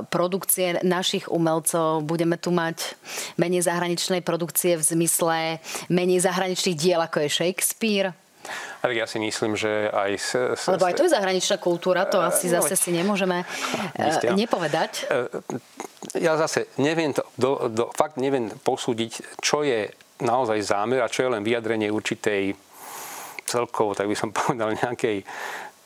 [0.09, 2.01] produkcie našich umelcov.
[2.01, 2.97] Budeme tu mať
[3.37, 8.09] menej zahraničnej produkcie v zmysle menej zahraničných diel, ako je Shakespeare.
[8.81, 10.11] Ale ja si myslím, že aj...
[10.17, 13.45] S, s, Lebo aj to je zahraničná kultúra, to asi no, zase si nemôžeme
[14.01, 15.05] uh, nepovedať.
[16.17, 19.93] Ja zase neviem to, do, do, fakt neviem posúdiť, čo je
[20.25, 22.57] naozaj zámer a čo je len vyjadrenie určitej
[23.49, 25.25] celkovo, tak by som povedal, nejakej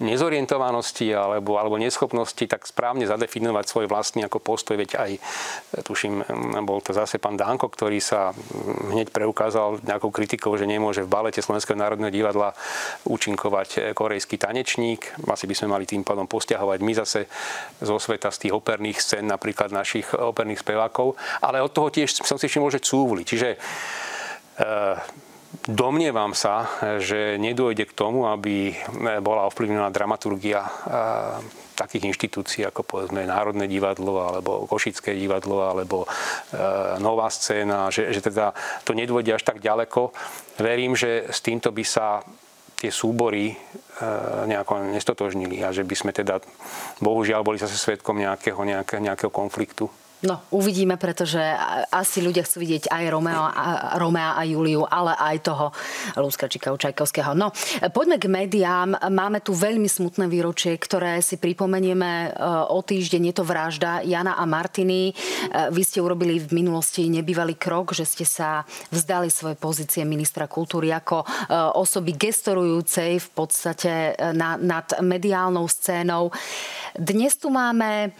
[0.01, 5.11] nezorientovanosti alebo, alebo neschopnosti tak správne zadefinovať svoj vlastný ako postoj, veď aj,
[5.85, 6.25] tuším,
[6.65, 8.33] bol to zase pán Danko, ktorý sa
[8.89, 12.57] hneď preukázal nejakou kritikou, že nemôže v balete Slovenského národného divadla
[13.05, 15.13] účinkovať korejský tanečník.
[15.29, 17.29] Asi by sme mali tým pádom postiahovať my zase
[17.81, 21.17] zo sveta z tých operných scén, napríklad našich operných spevákov.
[21.41, 23.25] Ale od toho tiež som si všimol, že cúvli.
[23.25, 23.57] Čiže e,
[25.53, 26.65] Domnievam sa,
[26.97, 28.73] že nedôjde k tomu, aby
[29.21, 30.65] bola ovplyvnená dramaturgia
[31.77, 36.09] takých inštitúcií ako povedzme Národné divadlo alebo Košické divadlo alebo
[36.97, 40.13] Nová scéna, že, že teda to nedôjde až tak ďaleko.
[40.57, 42.25] Verím, že s týmto by sa
[42.77, 43.53] tie súbory
[44.49, 46.41] nejako nestotožnili a že by sme teda
[46.99, 49.87] bohužiaľ boli zase svetkom nejakého, nejakého, nejakého konfliktu.
[50.23, 51.43] No, uvidíme, pretože
[51.91, 55.65] asi ľudia chcú vidieť aj Romeo a, Romea a Juliu, ale aj toho
[56.15, 57.35] Lúska Čikau Čajkovského.
[57.35, 57.51] No,
[57.91, 59.11] poďme k médiám.
[59.11, 62.39] Máme tu veľmi smutné výročie, ktoré si pripomenieme e,
[62.71, 63.21] o týždeň.
[63.29, 65.11] Je to vražda Jana a Martiny.
[65.11, 65.13] E,
[65.75, 68.63] vy ste urobili v minulosti nebývalý krok, že ste sa
[68.95, 76.31] vzdali svoje pozície ministra kultúry ako e, osoby gestorujúcej v podstate nad mediálnou scénou.
[76.95, 78.15] Dnes tu máme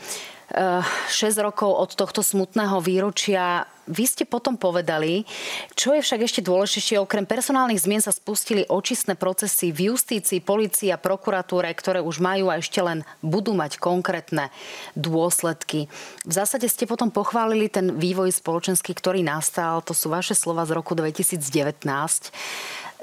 [0.54, 1.10] 6
[1.42, 3.66] rokov od tohto smutného výročia.
[3.84, 5.28] Vy ste potom povedali,
[5.76, 10.88] čo je však ešte dôležitejšie, okrem personálnych zmien sa spustili očistné procesy v justícii, policii
[10.94, 14.56] a prokuratúre, ktoré už majú a ešte len budú mať konkrétne
[14.96, 15.92] dôsledky.
[16.24, 19.84] V zásade ste potom pochválili ten vývoj spoločenský, ktorý nastal.
[19.84, 21.44] To sú vaše slova z roku 2019.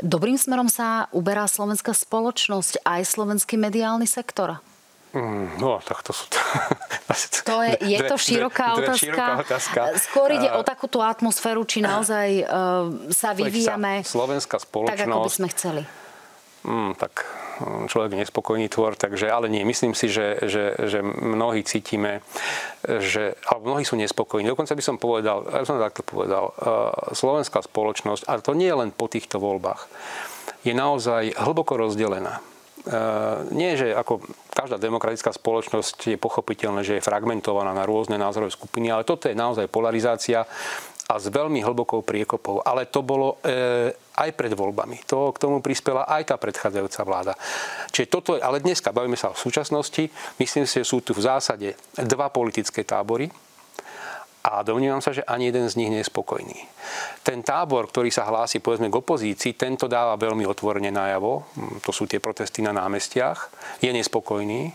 [0.01, 4.65] Dobrým smerom sa uberá slovenská spoločnosť aj slovenský mediálny sektor?
[5.11, 6.31] Mm, no, tak to sú...
[7.43, 9.03] To je, je to široká, dve, otázka.
[9.03, 9.81] široká otázka.
[9.99, 15.11] Skôr ide uh, o takúto atmosféru, či naozaj uh, sa vyvíjame sa slovenská spoločnosť, tak,
[15.11, 15.83] ako by sme chceli.
[16.63, 17.27] Mm, tak
[17.59, 22.23] mm, človek nespokojný tvor, takže, ale nie, myslím si, že, že, že mnohí cítime,
[22.87, 24.47] že, alebo mnohí sú nespokojní.
[24.47, 28.79] Dokonca by som povedal, ja som takto povedal, uh, slovenská spoločnosť, ale to nie je
[28.87, 29.91] len po týchto voľbách,
[30.63, 32.39] je naozaj hlboko rozdelená
[33.53, 38.89] nie, že ako každá demokratická spoločnosť je pochopiteľné, že je fragmentovaná na rôzne názorové skupiny,
[38.89, 40.49] ale toto je naozaj polarizácia
[41.11, 42.63] a s veľmi hlbokou priekopou.
[42.63, 45.03] Ale to bolo e, aj pred voľbami.
[45.11, 47.33] To k tomu prispela aj tá predchádzajúca vláda.
[47.91, 50.07] Čiže toto, ale dneska bavíme sa o súčasnosti.
[50.39, 53.27] Myslím si, že sú tu v zásade dva politické tábory
[54.41, 56.57] a domnívam sa, že ani jeden z nich nie je spokojný.
[57.21, 61.93] Ten tábor, ktorý sa hlási povedzme k opozícii, tento dáva veľmi otvorene najavo, hm, to
[61.93, 63.39] sú tie protesty na námestiach,
[63.85, 64.73] je nespokojný.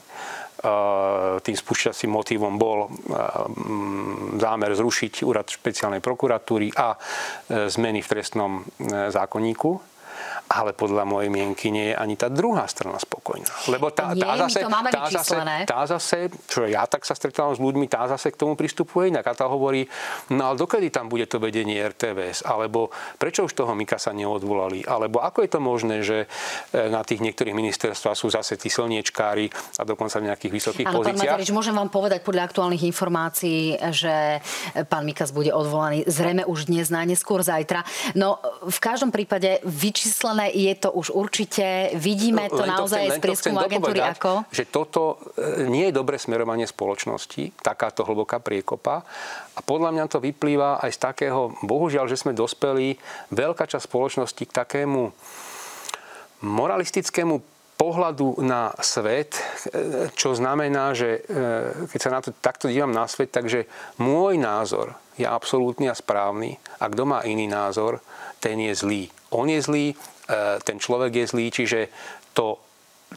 [1.46, 6.98] Tým spúšťacím motivom bol hm, zámer zrušiť úrad špeciálnej prokuratúry a e,
[7.70, 9.95] zmeny v trestnom e, zákonníku
[10.50, 13.50] ale podľa mojej mienky nie je ani tá druhá strana spokojná.
[13.70, 15.36] Lebo tá, tá, zase, tá, zase,
[15.68, 19.26] tá zase, čo ja tak sa stretávam s ľuďmi, tá zase k tomu pristupuje inak.
[19.26, 19.86] A tá hovorí,
[20.32, 22.48] no ale dokedy tam bude to vedenie RTVS?
[22.48, 24.86] Alebo prečo už toho Mikasa neodvolali?
[24.86, 26.30] Alebo ako je to možné, že
[26.72, 31.02] e, na tých niektorých ministerstvách sú zase tí slniečkári a dokonca v nejakých vysokých Áno,
[31.02, 31.42] pozíciách?
[31.42, 34.40] Pán môžem vám povedať podľa aktuálnych informácií, že
[34.88, 37.84] pán Mikas bude odvolaný zrejme už dnes, najneskôr zajtra.
[38.14, 43.08] No v každom prípade vyčíslené ale je to už určite, vidíme to len naozaj to
[43.08, 44.32] chcem, z prieskumu agentúry dopovedať, ako?
[44.52, 45.02] Že toto
[45.40, 49.08] e, nie je dobré smerovanie spoločnosti, takáto hlboká priekopa.
[49.56, 53.00] A podľa mňa to vyplýva aj z takého, bohužiaľ, že sme dospeli
[53.32, 55.16] veľká časť spoločnosti k takému
[56.44, 62.92] moralistickému pohľadu na svet, e, čo znamená, že e, keď sa na to takto dívam
[62.92, 63.72] na svet, takže
[64.04, 68.04] môj názor je absolútny a správny a kto má iný názor,
[68.44, 69.04] ten je zlý.
[69.32, 69.96] On je zlý,
[70.66, 71.80] ten človek je zlý, čiže
[72.34, 72.58] to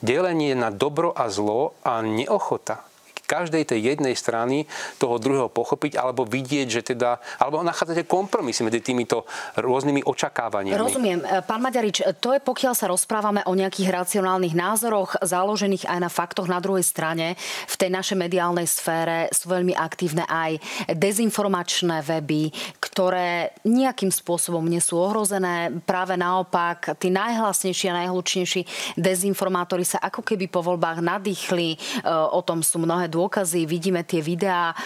[0.05, 2.85] delenie na dobro a zlo a neochota
[3.29, 4.65] každej tej jednej strany
[4.97, 9.29] toho druhého pochopiť alebo vidieť, že teda, alebo nachádzate kompromisy medzi týmito
[9.61, 10.81] rôznymi očakávaniami.
[10.81, 11.21] Rozumiem.
[11.45, 16.49] Pán Maďarič, to je pokiaľ sa rozprávame o nejakých racionálnych názoroch, založených aj na faktoch
[16.49, 17.37] na druhej strane.
[17.69, 20.57] V tej našej mediálnej sfére sú veľmi aktívne aj
[20.97, 22.49] dezinformačné weby,
[22.81, 25.75] ktoré nejakým spôsobom nie sú ohrozené.
[25.85, 28.63] Práve naopak, tí najhlasnejší a najhlučnejší
[28.97, 31.75] dezinformátori sa ako keby po voľbách nadýchli.
[31.75, 34.71] E, o tom sú mnohé dôkazy, vidíme tie videá.
[34.71, 34.77] E,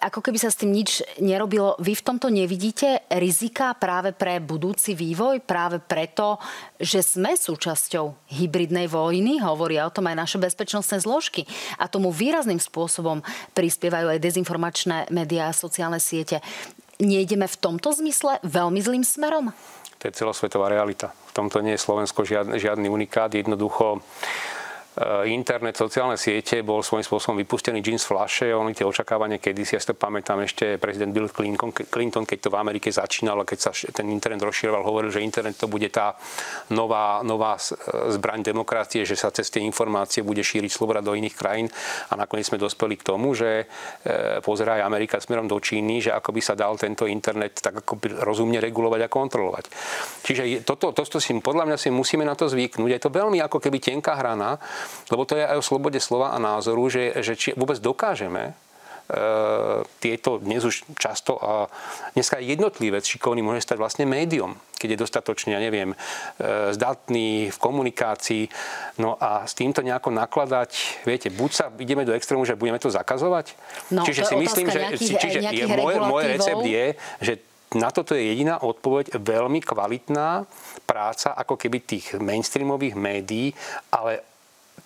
[0.00, 1.76] ako keby sa s tým nič nerobilo.
[1.76, 6.40] Vy v tomto nevidíte rizika práve pre budúci vývoj, práve preto,
[6.80, 11.44] že sme súčasťou hybridnej vojny, hovoria o tom aj naše bezpečnostné zložky.
[11.76, 13.20] A tomu výrazným spôsobom
[13.52, 16.40] prispievajú aj dezinformačné médiá a sociálne siete.
[17.02, 19.50] Nejdeme v tomto zmysle veľmi zlým smerom?
[19.98, 21.10] To je celosvetová realita.
[21.34, 23.34] V tomto nie je Slovensko žiadny, žiadny unikát.
[23.34, 24.04] Jednoducho
[25.26, 28.54] internet, sociálne siete bol svojím spôsobom vypustený jeans flaše.
[28.54, 32.48] Oni tie očakávania kedysi, ja si to pamätám ešte prezident Bill Clinton, Clinton, keď to
[32.54, 36.14] v Amerike začínalo, keď sa ten internet rozširoval, hovoril, že internet to bude tá
[36.70, 37.74] nová, nová eh,
[38.14, 41.66] zbraň demokracie, že sa cez tie informácie bude šíriť sloboda do iných krajín.
[42.10, 46.14] A nakoniec sme dospeli k tomu, že eh, pozerá aj Amerika smerom do Číny, že
[46.14, 49.64] ako by sa dal tento internet tak ako rozumne regulovať a kontrolovať.
[50.22, 52.90] Čiže toto, toto si, podľa mňa si musíme na to zvyknúť.
[52.94, 54.54] Je to veľmi ako keby tenká hrana,
[55.10, 58.52] lebo to je aj o slobode slova a názoru, že, že či vôbec dokážeme e,
[60.00, 61.68] tieto dnes už často a
[62.16, 65.96] dneska jednotlivec šikovný môže stať vlastne médium, keď je dostatočne, ja neviem, e,
[66.72, 68.48] zdatný v komunikácii.
[69.00, 72.92] No a s týmto nejako nakladať, viete, buď sa ideme do extrému, že budeme to
[72.92, 73.56] zakazovať.
[73.92, 76.86] No, čiže to si myslím, že nejakých, čiže nejakých je, môj, môj recept je,
[77.20, 77.34] že
[77.74, 80.46] na toto je jediná odpoveď veľmi kvalitná
[80.86, 83.50] práca ako keby tých mainstreamových médií,
[83.90, 84.22] ale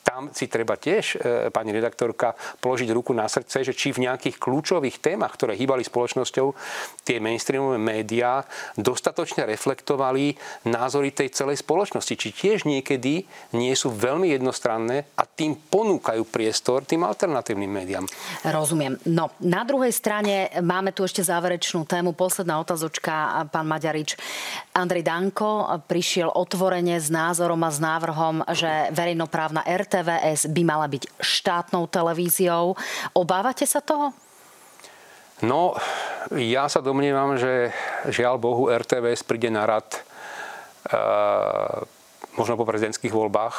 [0.09, 2.33] tam si treba tiež, e, pani redaktorka,
[2.65, 6.57] položiť ruku na srdce, že či v nejakých kľúčových témach, ktoré hýbali spoločnosťou,
[7.05, 8.41] tie mainstreamové médiá
[8.81, 10.33] dostatočne reflektovali
[10.65, 12.17] názory tej celej spoločnosti.
[12.17, 18.09] Či tiež niekedy nie sú veľmi jednostranné a tým ponúkajú priestor tým alternatívnym médiám.
[18.49, 18.97] Rozumiem.
[19.13, 22.17] No, na druhej strane máme tu ešte záverečnú tému.
[22.17, 24.17] Posledná otazočka, pán Maďarič.
[24.73, 30.87] Andrej Danko prišiel otvorene s názorom a s návrhom, že verejnoprávna RT RTVS by mala
[30.87, 32.79] byť štátnou televíziou.
[33.19, 34.15] Obávate sa toho?
[35.43, 35.75] No,
[36.35, 37.71] ja sa domnievam, že
[38.11, 40.01] žiaľ Bohu RTVS príde na rad e,
[42.35, 43.55] možno po prezidentských voľbách.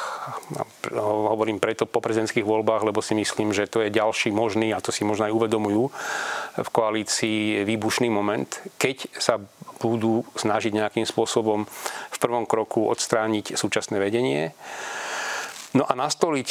[1.00, 4.92] Hovorím preto po prezidentských voľbách, lebo si myslím, že to je ďalší možný, a to
[4.92, 5.88] si možno aj uvedomujú
[6.60, 8.48] v koalícii, výbušný moment,
[8.80, 9.40] keď sa
[9.80, 11.64] budú snažiť nejakým spôsobom
[12.12, 14.52] v prvom kroku odstrániť súčasné vedenie.
[15.70, 16.48] No a nastoliť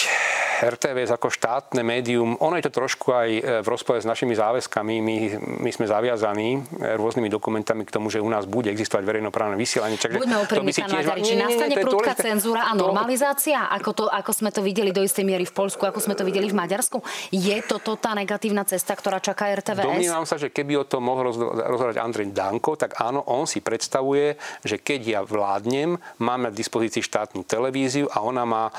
[0.59, 4.95] RTVS ako štátne médium, ono je to trošku aj e, v rozpore s našimi záväzkami.
[4.99, 5.15] My,
[5.63, 6.59] my sme zaviazaní e,
[6.99, 9.95] rôznymi dokumentami k tomu, že u nás bude existovať verejnoprávne vysielanie.
[9.95, 11.05] Takže Buďme úprimní, pán tiež...
[11.23, 15.47] Či nastane prudká cenzúra a normalizácia, ako, to, ako sme to videli do istej miery
[15.47, 16.99] v Polsku, ako sme to videli v Maďarsku?
[17.31, 19.83] Je toto tá negatívna cesta, ktorá čaká RTVS?
[19.83, 24.35] Domnívam sa, že keby o tom mohol rozhodovať Andrej Danko, tak áno, on si predstavuje,
[24.63, 28.71] že keď ja vládnem, máme k dispozícii štátnu televíziu a ona má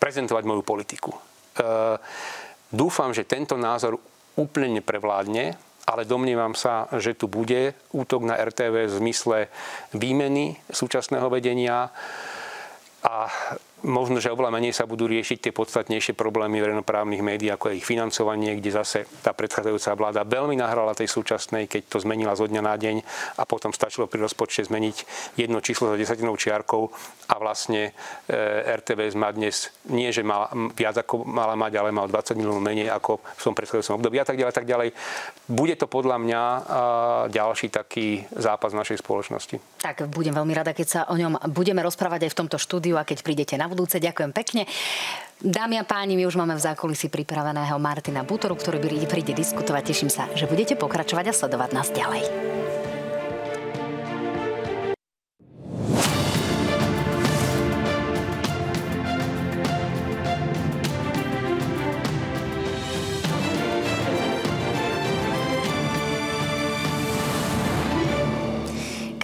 [0.00, 1.12] prezentovať moju politiku.
[1.12, 1.20] E,
[2.72, 4.00] dúfam, že tento názor
[4.34, 9.38] úplne neprevládne, ale domnievam sa, že tu bude útok na RTV v zmysle
[9.92, 11.92] výmeny súčasného vedenia
[13.04, 13.28] a
[13.84, 17.86] možno, že oveľa menej sa budú riešiť tie podstatnejšie problémy verejnoprávnych médií, ako je ich
[17.86, 22.62] financovanie, kde zase tá predchádzajúca vláda veľmi nahrala tej súčasnej, keď to zmenila zo dňa
[22.64, 22.96] na deň
[23.36, 24.96] a potom stačilo pri rozpočte zmeniť
[25.36, 26.88] jedno číslo za desatinou čiarkou
[27.28, 27.92] a vlastne
[28.24, 32.64] e, RTVS má dnes nie, že mala, viac ako mala mať, ale má 20 miliónov
[32.64, 34.88] menej ako v tom predchádzajúcom období a tak ďalej, tak ďalej.
[35.44, 36.42] Bude to podľa mňa
[37.28, 39.60] ďalší taký zápas našej spoločnosti.
[39.84, 43.04] Tak budem veľmi rada, keď sa o ňom budeme rozprávať aj v tomto štúdiu a
[43.04, 43.98] keď prídete na budúce.
[43.98, 44.62] Ďakujem pekne.
[45.42, 48.78] Dámy a páni, my už máme v zákulisí pripraveného Martina Butoru, ktorý
[49.10, 49.90] príde diskutovať.
[49.90, 52.22] Teším sa, že budete pokračovať a sledovať nás ďalej.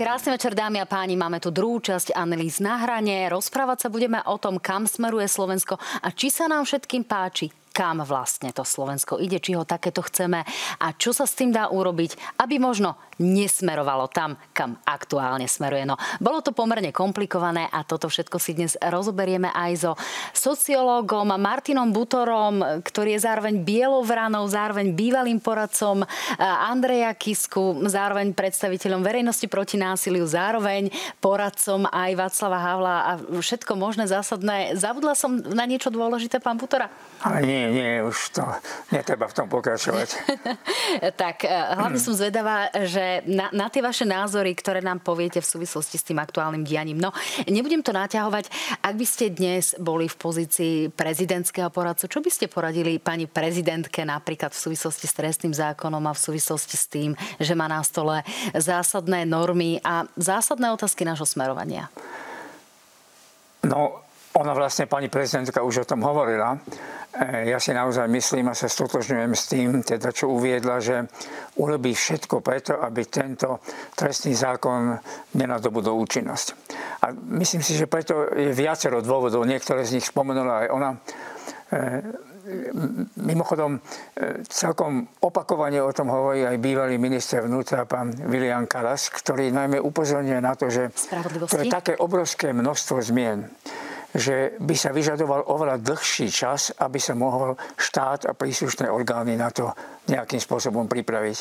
[0.00, 1.12] Krásny večer, dámy a páni.
[1.12, 3.28] Máme tu druhú časť analýz na hrane.
[3.28, 8.02] Rozprávať sa budeme o tom, kam smeruje Slovensko a či sa nám všetkým páči kam
[8.02, 10.42] vlastne to Slovensko ide, či ho takéto chceme
[10.78, 15.84] a čo sa s tým dá urobiť, aby možno nesmerovalo tam, kam aktuálne smeruje.
[15.84, 19.92] No, bolo to pomerne komplikované a toto všetko si dnes rozoberieme aj so
[20.32, 26.00] sociológom Martinom Butorom, ktorý je zároveň bielovranou, zároveň bývalým poradcom
[26.40, 30.88] Andreja Kisku, zároveň predstaviteľom verejnosti proti násiliu, zároveň
[31.20, 34.80] poradcom aj Václava Havla a všetko možné zásadné.
[34.80, 36.88] Zabudla som na niečo dôležité, pán Butora?
[37.20, 38.44] Ale nie, nie, už to
[38.88, 40.08] netreba v tom pokračovať.
[41.22, 45.50] tak eh, hlavne som zvedavá, že na, na tie vaše názory, ktoré nám poviete v
[45.50, 46.96] súvislosti s tým aktuálnym dianím.
[46.96, 47.12] No,
[47.44, 48.48] nebudem to naťahovať.
[48.80, 54.06] Ak by ste dnes boli v pozícii prezidentského poradcu, čo by ste poradili pani prezidentke
[54.06, 58.24] napríklad v súvislosti s trestným zákonom a v súvislosti s tým, že má na stole
[58.56, 61.90] zásadné normy a zásadné otázky nášho smerovania?
[63.60, 64.00] No,
[64.38, 66.54] ona vlastne, pani prezidentka, už o tom hovorila.
[66.54, 71.10] E, ja si naozaj myslím a sa stotožňujem s tým, teda čo uviedla, že
[71.58, 73.58] urobí všetko preto, aby tento
[73.98, 74.94] trestný zákon
[75.34, 76.46] nenadobudol účinnosť.
[77.02, 77.10] A
[77.42, 80.90] myslím si, že preto je viacero dôvodov, niektoré z nich spomenula aj ona.
[80.94, 81.78] E,
[83.18, 83.82] mimochodom,
[84.14, 89.82] e, celkom opakovane o tom hovorí aj bývalý minister vnútra, pán William Karas, ktorý najmä
[89.82, 90.94] upozorňuje na to, že
[91.50, 93.50] to je také obrovské množstvo zmien
[94.14, 99.54] že by sa vyžadoval oveľa dlhší čas, aby sa mohol štát a príslušné orgány na
[99.54, 99.70] to
[100.10, 101.38] nejakým spôsobom pripraviť.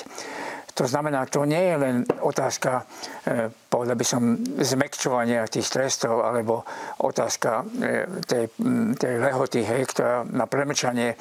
[0.79, 2.87] To znamená, to nie je len otázka,
[3.27, 6.63] e, povedal by som, zmekčovania tých trestov, alebo
[7.03, 8.47] otázka e, tej,
[8.95, 11.19] tej lehoty, hej, ktorá na premlčanie.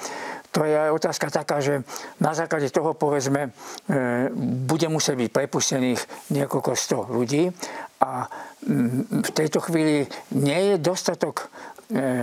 [0.55, 1.83] To je aj otázka taká, že
[2.23, 4.31] na základe toho, povedzme, e,
[4.63, 7.51] bude musieť byť prepustených niekoľko sto ľudí
[8.01, 8.31] a
[9.23, 11.51] v tejto chvíli nie je dostatok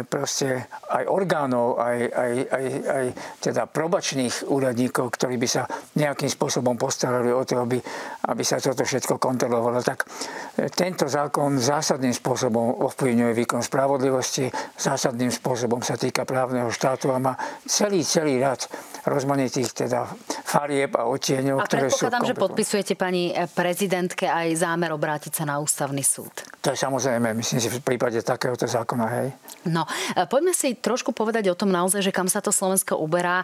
[0.05, 3.05] proste aj orgánov, aj, aj, aj, aj
[3.41, 5.65] teda probačných úradníkov, ktorí by sa
[5.97, 7.81] nejakým spôsobom postarali o to, aby,
[8.29, 9.81] aby sa toto všetko kontrolovalo.
[9.81, 17.09] Tak e, tento zákon zásadným spôsobom ovplyvňuje výkon spravodlivosti, zásadným spôsobom sa týka právneho štátu
[17.09, 17.33] a má
[17.65, 18.69] celý, celý rad
[19.09, 20.05] rozmanitých teda
[20.45, 22.05] farieb a odtieňov, a ktoré sú...
[22.05, 26.33] A že podpisujete pani prezidentke aj zámer obrátiť sa na ústavný súd.
[26.61, 29.29] To je samozrejme, myslím si, v prípade takéhoto zákona, hej.
[29.65, 33.41] No, e, poďme si trošku povedať o tom naozaj, že kam sa to Slovensko uberá.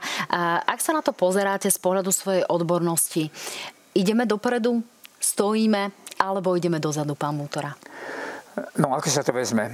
[0.65, 3.33] Ak sa na to pozeráte z pohľadu svojej odbornosti,
[3.97, 4.85] ideme dopredu,
[5.21, 7.73] stojíme, alebo ideme dozadu, pán Mútora?
[8.77, 9.71] No, ako sa to vezme?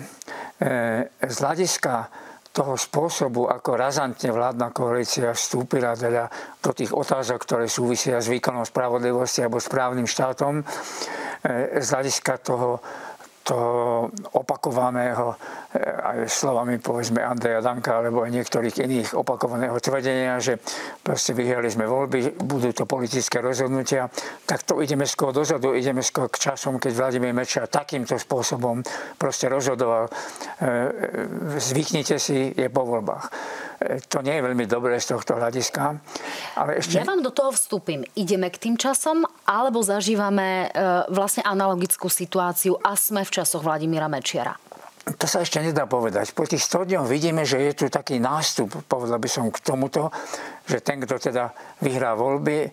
[0.57, 2.07] E, z hľadiska
[2.53, 6.29] toho spôsobu, ako razantne vládna koalícia vstúpila teda
[6.62, 10.63] do tých otázok, ktoré súvisia s výkonom spravodlivosti alebo správnym štátom, e,
[11.81, 12.81] z hľadiska toho
[13.47, 15.39] toho opakovaného
[15.71, 20.60] eh, aj slovami povedzme Andreja Danka alebo aj niektorých iných opakovaného tvrdenia, že
[20.99, 24.12] proste vyhrali sme voľby, budú to politické rozhodnutia,
[24.43, 28.83] tak to ideme skôr dozadu, ideme skôr k časom, keď Vladimír Mečer takýmto spôsobom
[29.15, 30.12] proste rozhodoval.
[30.60, 33.31] Eh, zvyknite si, je po voľbách.
[34.10, 36.02] To nie je veľmi dobré z tohto hľadiska.
[36.58, 36.98] Ale ešte...
[36.98, 38.02] Ja vám do toho vstúpim.
[38.18, 40.74] Ideme k tým časom, alebo zažívame
[41.13, 44.58] vlastne analogickú situáciu a sme v časoch Vladimíra Mečiara?
[45.16, 46.36] To sa ešte nedá povedať.
[46.36, 50.12] Po tých 100 dňoch vidíme, že je tu taký nástup, povedal by som k tomuto,
[50.68, 52.70] že ten, kto teda vyhrá voľby, e,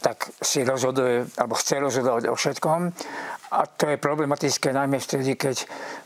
[0.00, 2.80] tak si rozhoduje, alebo chce rozhodovať o všetkom.
[3.54, 5.56] A to je problematické najmä vtedy, keď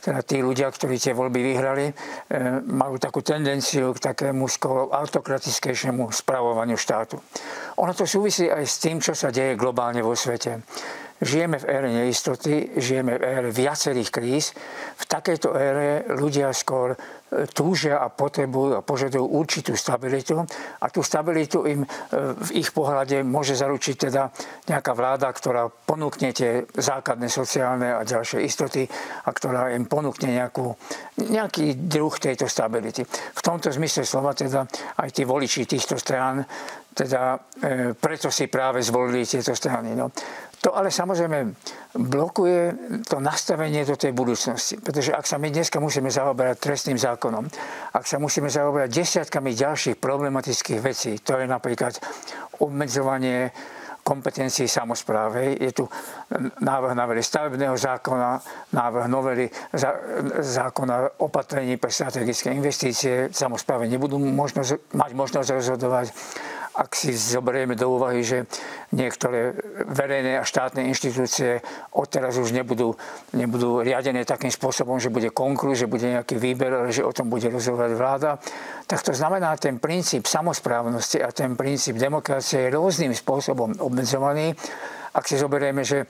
[0.04, 1.94] teda tí ľudia, ktorí tie voľby vyhrali, e,
[2.68, 7.16] majú takú tendenciu k takému skoro autokratickejšiemu spravovaniu štátu.
[7.80, 10.60] Ono to súvisí aj s tým, čo sa deje globálne vo svete.
[11.20, 14.56] Žijeme v ére neistoty, žijeme v ére viacerých kríz.
[14.96, 20.40] V takejto ére ľudia skôr e, túžia a potrebujú a požadujú určitú stabilitu
[20.80, 21.88] a tú stabilitu im e,
[22.40, 24.32] v ich pohľade môže zaručiť teda
[24.64, 30.72] nejaká vláda, ktorá ponúkne tie základné sociálne a ďalšie istoty a ktorá im ponúkne nejakú,
[31.20, 33.04] nejaký druh tejto stability.
[33.04, 34.64] V tomto zmysle slova teda
[34.96, 36.48] aj tí voliči týchto strán
[36.94, 39.94] teda e, preto si práve zvolili tieto strany.
[39.94, 40.10] No.
[40.60, 41.56] To ale samozrejme
[41.96, 42.76] blokuje
[43.08, 44.76] to nastavenie do tej budúcnosti.
[44.76, 47.48] Pretože ak sa my dneska musíme zaoberať trestným zákonom,
[47.96, 51.96] ak sa musíme zaoberať desiatkami ďalších problematických vecí, to je napríklad
[52.60, 53.48] obmedzovanie
[54.04, 55.56] kompetencií samozprávy.
[55.60, 55.84] Je tu
[56.60, 58.40] návrh novely stavebného zákona,
[58.72, 59.48] návrh novely
[60.40, 63.28] zákona opatrení pre strategické investície.
[63.32, 66.06] Samozprávy nebudú možnosť, mať možnosť rozhodovať
[66.80, 68.48] ak si zoberieme do úvahy, že
[68.96, 69.52] niektoré
[69.84, 71.60] verejné a štátne inštitúcie
[71.92, 72.96] odteraz už nebudú,
[73.36, 77.28] nebudú riadené takým spôsobom, že bude konkurs, že bude nejaký výber, ale že o tom
[77.28, 78.30] bude rozhodovať vláda,
[78.88, 84.56] tak to znamená, ten princíp samozprávnosti a ten princíp demokracie je rôznym spôsobom obmedzovaný.
[85.12, 86.08] Ak si zoberieme, že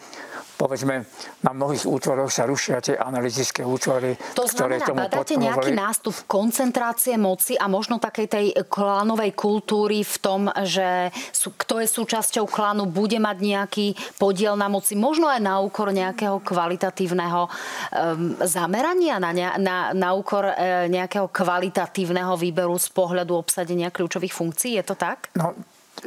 [0.61, 1.09] povedzme,
[1.41, 6.13] na mnohých útvoroch sa rušia tie analytické útvory, to ktoré znamená, tomu badáte nejaký nástup
[6.29, 12.45] koncentrácie moci a možno takej tej klanovej kultúry v tom, že sú, kto je súčasťou
[12.45, 13.87] klanu, bude mať nejaký
[14.21, 20.13] podiel na moci, možno aj na úkor nejakého kvalitatívneho um, zamerania, na, ne, na, na
[20.13, 24.77] úkor uh, nejakého kvalitatívneho výberu z pohľadu obsadenia kľúčových funkcií.
[24.77, 25.33] Je to tak?
[25.33, 25.57] No,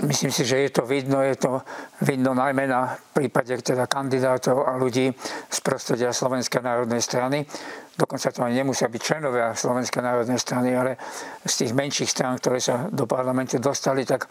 [0.02, 1.62] Myslím si, že je to vidno, je to
[2.02, 5.14] vidno najmä na prípade teda kandidátov a ľudí
[5.50, 7.46] z prostredia Slovenskej národnej strany.
[7.94, 10.98] Dokonca to ani nemusia byť členovia Slovenskej národnej strany, ale
[11.46, 14.26] z tých menších strán, ktoré sa do parlamentu dostali, tak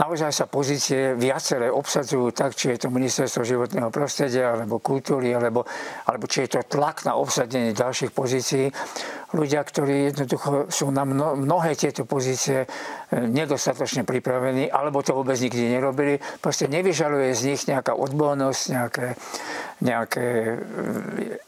[0.00, 5.68] naozaj sa pozície viaceré obsadzujú tak, či je to ministerstvo životného prostredia, alebo kultúry, alebo,
[6.08, 8.72] alebo či je to tlak na obsadenie ďalších pozícií
[9.32, 12.66] ľudia, ktorí jednoducho sú na mnohé tieto pozície e,
[13.16, 16.20] nedostatočne pripravení, alebo to vôbec nikdy nerobili.
[16.44, 19.06] Proste nevyžaluje z nich nejaká odbornosť, nejaké,
[19.80, 20.56] nejaké e,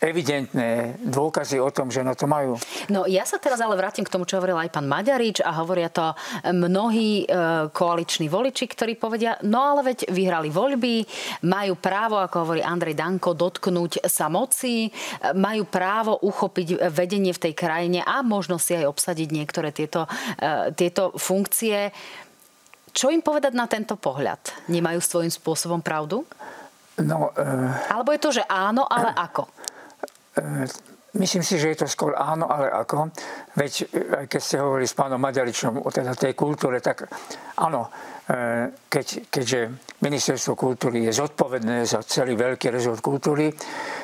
[0.01, 2.57] evidentné dôkazy o tom, že na to majú.
[2.89, 5.93] No ja sa teraz ale vrátim k tomu, čo hovoril aj pán Maďarič a hovoria
[5.93, 6.17] to
[6.49, 7.27] mnohí e,
[7.69, 11.05] koaliční voliči, ktorí povedia, no ale veď vyhrali voľby,
[11.45, 14.89] majú právo, ako hovorí Andrej Danko, dotknúť sa moci,
[15.37, 20.07] majú právo uchopiť vedenie v tej krajine krajine a možno si aj obsadiť niektoré tieto,
[20.07, 21.91] uh, tieto funkcie.
[22.95, 24.71] Čo im povedať na tento pohľad?
[24.71, 26.23] Nemajú svojím spôsobom pravdu?
[27.03, 29.51] No, uh, Alebo je to, že áno, ale ako?
[30.39, 30.71] Uh,
[31.19, 33.11] myslím si, že je to skôr áno, ale ako.
[33.59, 33.91] Veď
[34.23, 37.11] aj keď ste hovorili s pánom Maďaričom o teda tej kultúre, tak
[37.59, 37.91] áno,
[38.89, 39.69] keď, keďže
[40.01, 44.04] ministerstvo kultúry je zodpovedné za celý veľký rezort kultúry, E,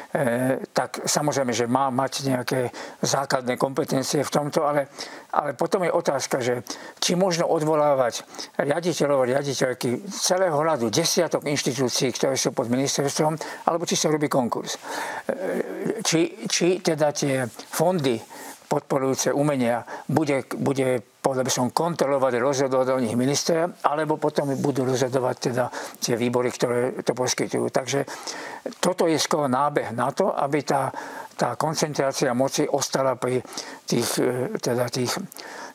[0.75, 2.61] tak samozrejme, že má mať nejaké
[2.99, 4.91] základné kompetencie v tomto, ale,
[5.31, 6.67] ale potom je otázka, že
[6.99, 8.27] či možno odvolávať
[8.59, 13.39] riaditeľov, riaditeľky celého hľadu desiatok inštitúcií, ktoré sú pod ministerstvom,
[13.71, 14.75] alebo či sa robí konkurs.
[14.75, 18.19] E, či, či teda tie fondy
[18.67, 24.89] podporujúce umenia bude, bude povedal by som, kontrolovať, rozhodovať o nich minister, alebo potom budú
[24.89, 25.65] rozhodovať teda
[26.01, 27.69] tie výbory, ktoré to poskytujú.
[27.69, 28.09] Takže
[28.81, 30.89] toto je skoro nábeh na to, aby tá,
[31.37, 33.45] tá koncentrácia moci ostala pri
[33.85, 35.13] tých, e, teda tých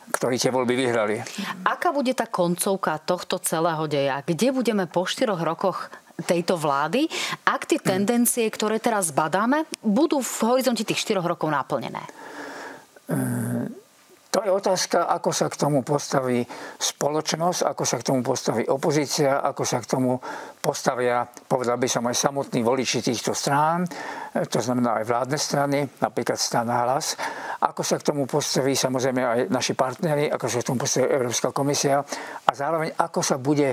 [0.05, 1.17] ktorí tie voľby vyhrali.
[1.65, 4.21] Aká bude tá koncovka tohto celého deja?
[4.21, 5.89] Kde budeme po štyroch rokoch
[6.23, 7.11] tejto vlády,
[7.43, 11.99] ak tie tendencie, ktoré teraz badáme, budú v horizonte tých 4 rokov naplnené?
[14.35, 16.43] To je otázka, ako sa k tomu postaví
[16.75, 20.19] spoločnosť, ako sa k tomu postaví opozícia, ako sa k tomu
[20.59, 23.87] postavia, povedal by som, aj samotní voliči týchto strán,
[24.35, 27.15] to znamená aj vládne strany, napríklad strana Hlas,
[27.63, 31.55] ako sa k tomu postaví samozrejme aj naši partnery, ako sa k tomu postaví Európska
[31.55, 32.03] komisia.
[32.43, 33.71] A zároveň ako sa bude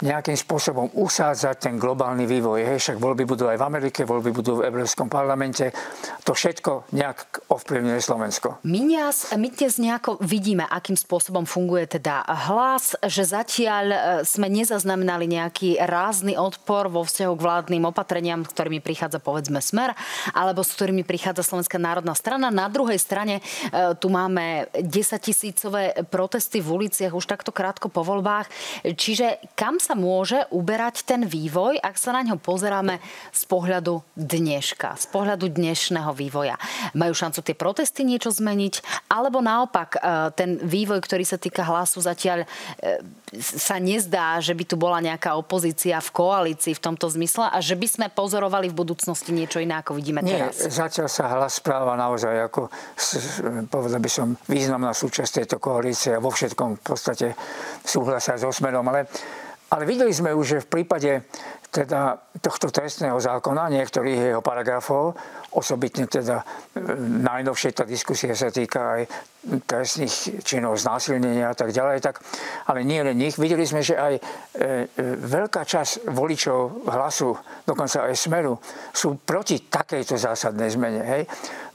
[0.00, 2.64] nejakým spôsobom usádzať ten globálny vývoj.
[2.64, 5.72] Hej, však voľby budú aj v Amerike, voľby budú v Európskom parlamente.
[6.24, 8.64] To všetko nejak ovplyvňuje Slovensko.
[8.64, 14.48] My dnes, my dnes nejako vidíme, akým spôsobom funguje teda hlas, že zatiaľ e, sme
[14.48, 19.92] nezaznamenali nejaký rázny odpor vo vzťahu k vládnym opatreniam, ktorými prichádza povedzme Smer,
[20.32, 22.48] alebo s ktorými prichádza Slovenská národná strana.
[22.48, 23.42] Na druhej strane e,
[24.00, 24.88] tu máme 10
[25.20, 28.48] tisícové protesty v uliciach už takto krátko po voľbách.
[28.96, 33.02] Čiže kam sa sa môže uberať ten vývoj, ak sa na ňo pozeráme
[33.34, 36.54] z pohľadu dneška, z pohľadu dnešného vývoja.
[36.94, 41.98] Majú šancu tie protesty niečo zmeniť, alebo naopak e, ten vývoj, ktorý sa týka hlasu
[41.98, 43.02] zatiaľ e,
[43.34, 47.74] sa nezdá, že by tu bola nejaká opozícia v koalícii v tomto zmysle a že
[47.74, 50.70] by sme pozorovali v budúcnosti niečo iné, ako vidíme Nie, teraz.
[50.70, 52.70] zatiaľ sa hlas správa naozaj ako,
[53.66, 57.26] povedal by som, významná súčasť tejto koalície a vo všetkom v podstate
[57.82, 59.10] súhlasia so Smerom, ale
[59.70, 61.22] ale videli sme už, že v prípade
[61.70, 65.14] teda tohto trestného zákona, niektorých jeho paragrafov,
[65.54, 66.44] osobitne teda e,
[67.26, 69.02] najnovšie tá diskusia sa týka aj
[69.40, 72.20] trestných činov znásilnenia a tak ďalej, tak,
[72.68, 73.40] ale nie len nich.
[73.40, 74.66] Videli sme, že aj e, e,
[75.16, 77.32] veľká časť voličov hlasu,
[77.64, 78.60] dokonca aj Smeru,
[78.92, 81.00] sú proti takejto zásadnej zmene.
[81.00, 81.22] Hej?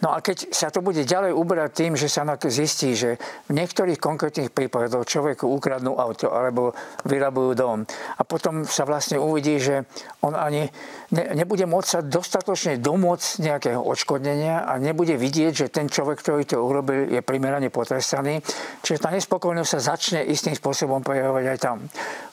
[0.05, 3.17] No a keď sa to bude ďalej uberať tým, že sa zistí, že
[3.49, 6.77] v niektorých konkrétnych prípadoch človeku ukradnú auto alebo
[7.09, 9.87] vyrabujú dom a potom sa vlastne uvidí, že
[10.21, 10.69] on ani
[11.15, 13.27] ne, nebude môcť sa dostatočne domôcť
[13.65, 18.37] nejakého odškodnenia a nebude vidieť, že ten človek, ktorý to urobil, je primerane potrestaný.
[18.85, 21.81] Čiže tá nespokojnosť sa začne istým spôsobom prejavovať aj tam.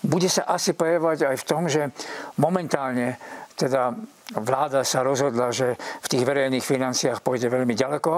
[0.05, 1.89] Bude sa asi prejavovať aj v tom, že
[2.37, 3.17] momentálne
[3.57, 3.97] teda
[4.39, 8.13] vláda sa rozhodla, že v tých verejných financiách pôjde veľmi ďaleko,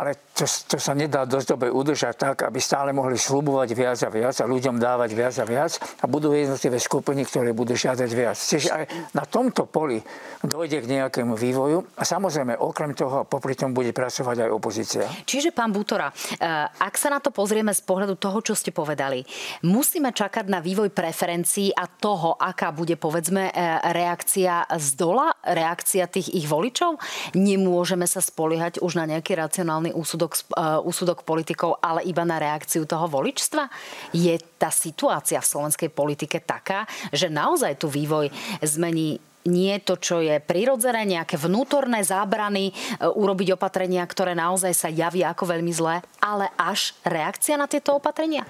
[0.00, 4.08] ale to, to sa nedá dosť dobre udržať tak, aby stále mohli slubovať viac a
[4.08, 8.38] viac a ľuďom dávať viac a viac a budú jednotlivé skupiny, ktoré budú žiadať viac.
[8.40, 10.00] Čiže aj na tomto poli
[10.40, 15.04] dojde k nejakému vývoju a samozrejme okrem toho popri tom bude pracovať aj opozícia.
[15.28, 19.20] Čiže pán Butora, eh, ak sa na to pozrieme z pohľadu toho, čo ste povedali,
[19.68, 26.06] musíme čakať na vývoj preferencií a toho, aká bude povedzme eh, reakcia z dola, reakcia
[26.06, 26.96] tých ich voličov?
[27.34, 32.86] Nemôžeme sa spoliehať už na nejaký racionálny úsudok, uh, úsudok politikov, ale iba na reakciu
[32.86, 33.66] toho voličstva?
[34.14, 38.30] Je tá situácia v slovenskej politike taká, že naozaj tu vývoj
[38.62, 42.72] zmení nie to, čo je prirodzené, nejaké vnútorné zábrany, e,
[43.08, 48.44] urobiť opatrenia, ktoré naozaj sa javia ako veľmi zlé, ale až reakcia na tieto opatrenia?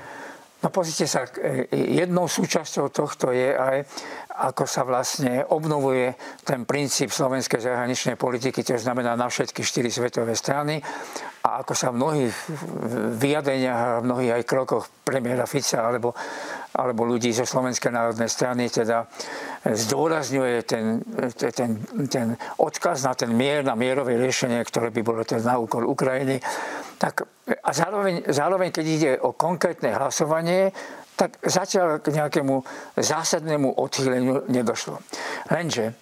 [0.61, 3.77] No pozrite sa, e, jednou súčasťou tohto je aj,
[4.41, 6.17] ako sa vlastne obnovuje
[6.49, 10.81] ten princíp slovenskej zahraničnej politiky, to znamená na všetky štyri svetové strany
[11.45, 12.35] a ako sa v mnohých
[13.21, 16.17] vyjadreniach a v mnohých aj krokoch premiéra Fica alebo,
[16.77, 19.09] alebo ľudí zo Slovenskej národnej strany teda
[19.65, 21.05] zdôrazňuje ten,
[21.37, 21.71] ten,
[22.09, 22.27] ten
[22.61, 26.41] odkaz na ten mier, na mierové riešenie, ktoré by bolo teda na úkor Ukrajiny.
[27.01, 27.25] Tak,
[27.65, 30.73] a zároveň, zároveň, keď ide o konkrétne hlasovanie,
[31.21, 32.65] tak zatiaľ k nejakému
[32.97, 34.97] zásadnému odchýleniu nedošlo.
[35.53, 35.93] Lenže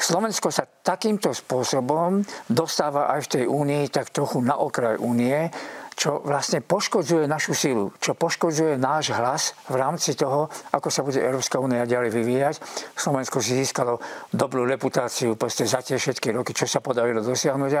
[0.00, 5.50] Slovensko sa takýmto spôsobom dostáva aj v tej únii tak trochu na okraj únie,
[5.92, 11.20] čo vlastne poškodzuje našu silu, čo poškodzuje náš hlas v rámci toho, ako sa bude
[11.20, 12.54] Európska únia ďalej vyvíjať.
[12.96, 14.00] Slovensko si získalo
[14.32, 17.72] dobrú reputáciu za tie všetky roky, čo sa podarilo dosiahnuť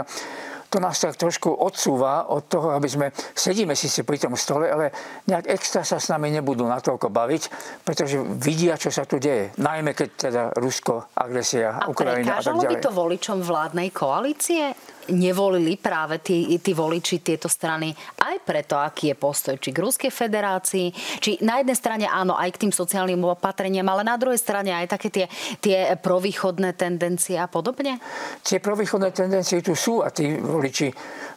[0.70, 4.94] to nás tak trošku odsúva od toho, aby sme, sedíme síce pri tom stole, ale
[5.26, 7.42] nejak extra sa s nami nebudú natoľko baviť,
[7.82, 9.50] pretože vidia, čo sa tu deje.
[9.58, 12.70] Najmä keď teda Rusko, agresia, a Ukrajina a tak ďalej.
[12.70, 14.70] by to voličom vládnej koalície?
[15.10, 17.92] Nevolili práve tí, tí voliči tieto strany
[18.22, 20.86] aj preto, aký je postoj či k Ruskej federácii,
[21.20, 24.86] či na jednej strane áno aj k tým sociálnym opatreniam, ale na druhej strane aj
[24.96, 25.26] také tie,
[25.60, 27.98] tie provýchodné tendencie a podobne?
[28.40, 30.88] Tie provýchodné tendencie tu sú a tí voliči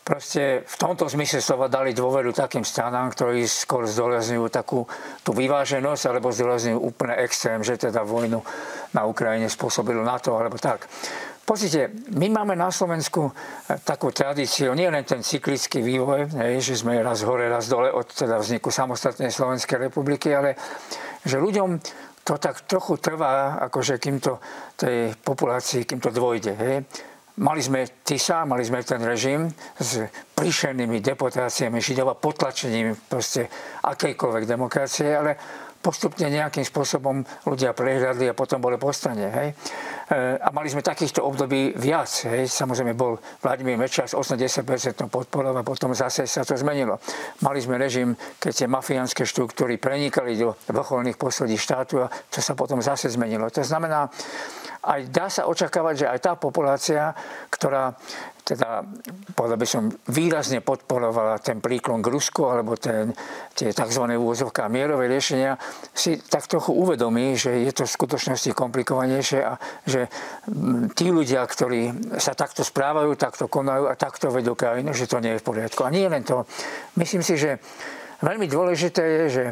[0.03, 4.83] proste v tomto zmysle slova dali dôveru takým stranám, ktorí skôr zdôrazňujú takú
[5.23, 8.43] tú vyváženosť alebo zdôrazňujú úplne extrém, že teda vojnu
[8.91, 10.85] na Ukrajine spôsobilo NATO alebo tak.
[11.43, 16.31] Pozrite, my máme na Slovensku eh, takú tradíciu, nie len ten cyklický vývoj,
[16.63, 20.55] že sme raz hore, raz dole od teda vzniku samostatnej Slovenskej republiky, ale
[21.27, 21.83] že ľuďom
[22.23, 24.39] to tak trochu trvá, akože kým to
[24.79, 26.55] tej populácii, kým to dvojde.
[26.55, 26.87] Hej.
[27.43, 29.99] Mali sme TISA, mali sme ten režim s
[30.31, 33.51] príšernými deportáciami Židov a potlačením proste
[33.83, 35.31] akejkoľvek demokracie, ale
[35.83, 39.27] postupne nejakým spôsobom ľudia prehľadli a potom boli postane.
[39.27, 39.47] Hej.
[39.51, 42.07] E, a mali sme takýchto období viac.
[42.31, 42.47] Hej.
[42.47, 44.63] Samozrejme bol Vladimír Mečar s 80%
[45.11, 47.03] podporou a potom zase sa to zmenilo.
[47.43, 52.55] Mali sme režim, keď tie mafiánske štruktúry prenikali do vrcholných posledí štátu a to sa
[52.55, 53.51] potom zase zmenilo.
[53.51, 54.07] To znamená,
[54.83, 57.15] aj dá sa očakávať, že aj tá populácia,
[57.47, 57.95] ktorá
[58.43, 58.83] teda,
[59.33, 63.15] povedal by som, výrazne podporovala ten príklon k Rusku alebo ten,
[63.55, 64.03] tie tzv.
[64.19, 65.55] úvozovká mierové riešenia,
[65.95, 69.55] si tak trochu uvedomí, že je to v skutočnosti komplikovanejšie a
[69.87, 70.11] že
[70.93, 75.39] tí ľudia, ktorí sa takto správajú, takto konajú a takto vedú krajinu, že to nie
[75.39, 75.87] je v poriadku.
[75.87, 76.43] A nie len to.
[76.99, 77.63] Myslím si, že
[78.19, 79.45] veľmi dôležité je, že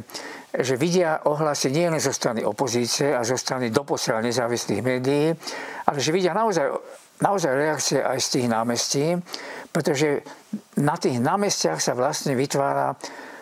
[0.52, 5.32] že vidia ohlasy nie len zo strany opozície a zo strany doposiaľ nezávislých médií,
[5.88, 6.68] ale že vidia naozaj,
[7.22, 9.06] naozaj reakcie aj z tých námestí,
[9.72, 10.26] pretože
[10.82, 12.98] na tých námestiach sa vlastne vytvára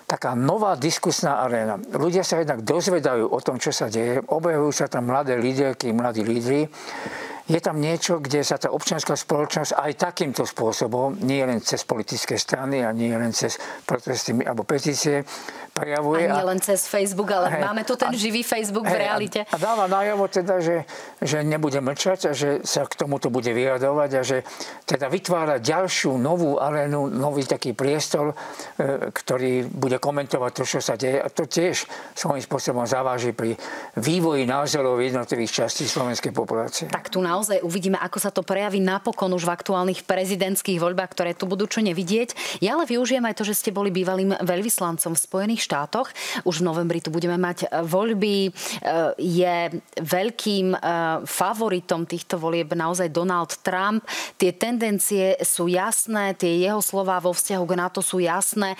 [0.10, 1.78] taká nová diskusná aréna.
[1.78, 6.26] Ľudia sa jednak dozvedajú o tom, čo sa deje, objavujú sa tam mladé líderky, mladí
[6.26, 6.66] lídry
[7.50, 12.38] je tam niečo, kde sa tá občianská spoločnosť aj takýmto spôsobom, nie len cez politické
[12.38, 13.58] strany a nie len cez
[13.90, 15.26] protesty alebo petície,
[15.74, 16.30] prejavuje.
[16.30, 18.98] A nie len cez Facebook, ale hej, máme tu ten a, živý Facebook hej, v
[19.02, 19.40] realite.
[19.50, 20.86] A, a dáva najavo teda, že,
[21.18, 24.38] že nebude mlčať a že sa k tomuto bude vyjadovať a že
[24.86, 28.36] teda vytvára ďalšiu novú arénu, nový taký priestor,
[28.78, 31.18] e, ktorý bude komentovať to, čo sa deje.
[31.18, 33.58] A to tiež svojím spôsobom zaváži pri
[33.98, 36.92] vývoji názorov jednotlivých častí slovenskej populácie.
[36.92, 41.16] Tak tu na naozaj uvidíme, ako sa to prejaví napokon už v aktuálnych prezidentských voľbách,
[41.16, 42.60] ktoré tu budú čo nevidieť.
[42.60, 46.12] Ja ale využijem aj to, že ste boli bývalým veľvyslancom v Spojených štátoch.
[46.44, 48.52] Už v novembri tu budeme mať voľby.
[49.16, 49.56] Je
[50.04, 50.76] veľkým
[51.24, 54.04] favoritom týchto volieb naozaj Donald Trump.
[54.36, 58.76] Tie tendencie sú jasné, tie jeho slova vo vzťahu k NATO sú jasné.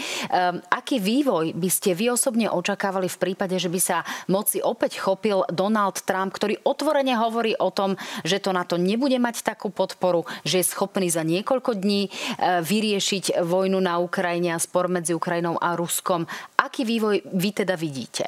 [0.68, 5.48] Aký vývoj by ste vy osobne očakávali v prípade, že by sa moci opäť chopil
[5.48, 7.96] Donald Trump, ktorý otvorene hovorí o tom,
[8.28, 12.10] že to na to nebude mať takú podporu, že je schopný za niekoľko dní e,
[12.64, 16.26] vyriešiť vojnu na Ukrajine a spor medzi Ukrajinou a Ruskom.
[16.60, 18.28] Aký vývoj vy teda vidíte?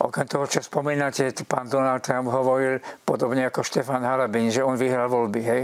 [0.00, 5.12] Okrem toho, čo spomínate, pán Donald Trump hovoril podobne ako Štefan Harabin, že on vyhral
[5.12, 5.62] voľby, hej?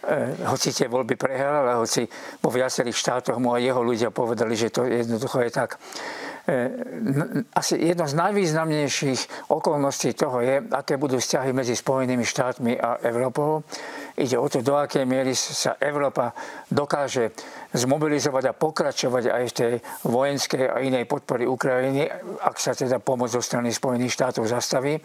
[0.00, 2.06] E, hoci tie voľby prehral, ale hoci
[2.38, 5.82] vo viacerých štátoch mu aj jeho ľudia povedali, že to jednoducho je tak.
[6.50, 6.70] E,
[7.54, 13.62] asi jedno z najvýznamnejších okolností toho je, aké budú vzťahy medzi Spojenými štátmi a Európou.
[14.18, 16.34] Ide o to, do akej miery sa Európa
[16.66, 17.30] dokáže
[17.70, 19.72] zmobilizovať a pokračovať aj v tej
[20.10, 22.10] vojenskej a inej podpory Ukrajiny,
[22.42, 24.98] ak sa teda pomoc zo strany Spojených štátov zastaví.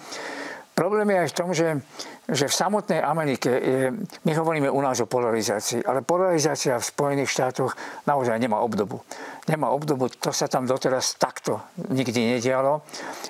[0.75, 1.79] Problém je aj v tom, že,
[2.27, 3.95] že v samotnej Amerike, je,
[4.27, 7.71] my hovoríme u nás o polarizácii, ale polarizácia v Spojených štátoch
[8.03, 8.99] naozaj nemá obdobu.
[9.47, 11.63] Nemá obdobu, to sa tam doteraz takto
[11.95, 12.83] nikdy nedialo,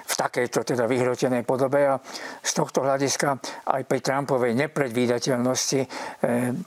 [0.10, 2.02] v takejto teda vyhrotenej podobe a
[2.42, 3.38] z tohto hľadiska
[3.70, 5.88] aj pri Trumpovej nepredvídateľnosti e,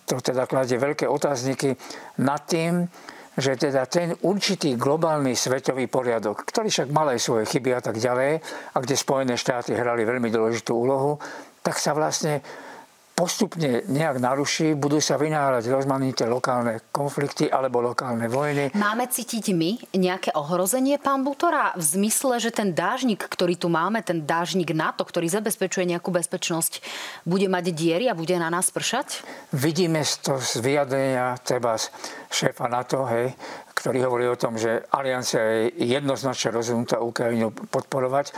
[0.07, 1.75] to teda kladie veľké otázniky
[2.23, 2.87] nad tým,
[3.39, 8.03] že teda ten určitý globálny svetový poriadok, ktorý však mal aj svoje chyby a tak
[8.03, 8.43] ďalej,
[8.75, 11.23] a kde Spojené štáty hrali veľmi dôležitú úlohu,
[11.63, 12.43] tak sa vlastne
[13.19, 18.71] postupne nejak naruší, budú sa vynárať rozmanité lokálne konflikty alebo lokálne vojny.
[18.79, 24.07] Máme cítiť my nejaké ohrozenie, pán Butora, v zmysle, že ten dážnik, ktorý tu máme,
[24.07, 26.79] ten dážnik NATO, ktorý zabezpečuje nejakú bezpečnosť,
[27.27, 29.27] bude mať diery a bude na nás pršať?
[29.51, 31.75] Vidíme to z vyjadrenia treba
[32.31, 33.35] šéfa NATO, hej,
[33.75, 38.31] ktorý hovorí o tom, že aliancia je jednoznačne rozhodnutá Ukrajinu podporovať.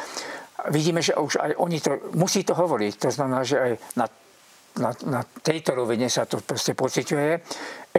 [0.73, 2.93] Vidíme, že už aj oni to, musí to hovoriť.
[3.01, 4.07] To znamená, že aj na
[4.79, 7.31] na, na tejto rovine sa to proste pociťuje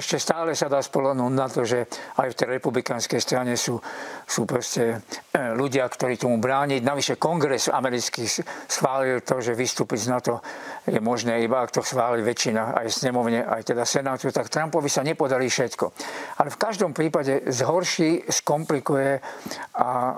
[0.01, 1.85] ešte stále sa dá spolahnúť na to, že
[2.17, 3.77] aj v tej republikánskej strane sú,
[4.25, 6.81] sú proste e, ľudia, ktorí tomu brániť.
[6.81, 8.25] Navyše kongres americký
[8.65, 10.41] schválil to, že vystúpiť z NATO
[10.89, 15.05] je možné iba ak to schváli väčšina aj snemovne, aj teda senátu, tak Trumpovi sa
[15.05, 15.85] nepodali všetko.
[16.41, 19.21] Ale v každom prípade zhorší, skomplikuje
[19.77, 20.17] a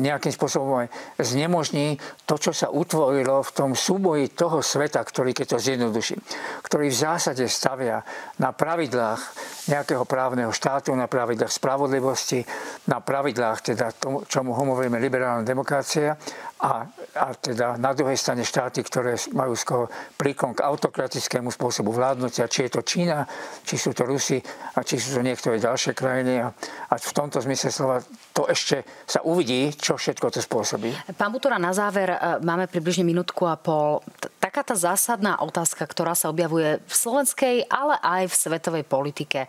[0.00, 0.88] nejakým spôsobom aj
[1.20, 6.16] znemožní to, čo sa utvorilo v tom súboji toho sveta, ktorý, keď to zjednoduší,
[6.64, 8.00] ktorý v zásade stavia
[8.40, 9.22] na pravidlách
[9.66, 12.46] nejakého právneho štátu, na pravidlách spravodlivosti,
[12.86, 16.14] na pravidlách teda tomu, čomu hovoríme liberálna demokracia
[16.60, 16.84] a,
[17.16, 19.88] a teda na druhej strane štáty, ktoré majú skoro
[20.20, 23.24] príklon k autokratickému spôsobu vládnutia, či je to Čína,
[23.64, 24.36] či sú to Rusi
[24.76, 26.44] a či sú to niektoré ďalšie krajiny.
[26.44, 26.52] A,
[26.92, 28.04] a v tomto zmysle slova
[28.36, 30.92] to ešte sa uvidí, čo všetko to spôsobí.
[31.16, 34.04] Pán Butora, na záver e, máme približne minútku a pol.
[34.36, 39.48] Taká tá zásadná otázka, ktorá sa objavuje v slovenskej, ale aj v svetovej politike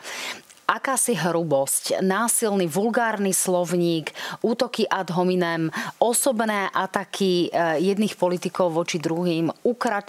[0.72, 5.68] akási hrubosť, násilný, vulgárny slovník, útoky ad hominem,
[6.00, 9.52] osobné ataky eh, jedných politikov voči druhým,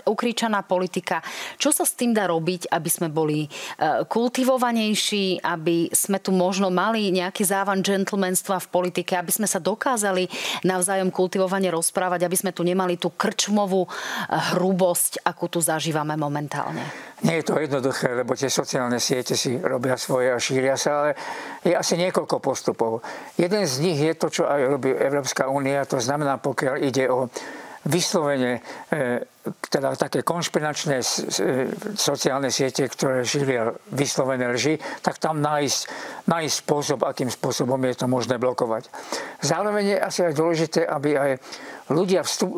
[0.07, 1.19] ukričaná politika.
[1.59, 6.71] Čo sa s tým dá robiť, aby sme boli eh, kultivovanejší, aby sme tu možno
[6.71, 10.31] mali nejaký závan gentlemanstva v politike, aby sme sa dokázali
[10.63, 13.91] navzájom kultivovane rozprávať, aby sme tu nemali tú krčmovú eh,
[14.55, 17.12] hrubosť, akú tu zažívame momentálne?
[17.23, 21.11] Nie je to jednoduché, lebo tie sociálne siete si robia svoje a šíria sa, ale
[21.63, 22.99] je asi niekoľko postupov.
[23.39, 27.31] Jeden z nich je to, čo aj robí Európska únia, to znamená, pokiaľ ide o
[27.83, 29.27] vyslovene e,
[29.71, 31.03] teda také konšpiračné
[31.99, 35.81] sociálne siete, ktoré šíria vyslovené lži, tak tam nájsť,
[36.31, 38.87] nájsť spôsob, akým spôsobom je to možné blokovať.
[39.43, 41.31] Zároveň je asi aj dôležité, aby aj
[41.93, 42.57] ľudia vstup,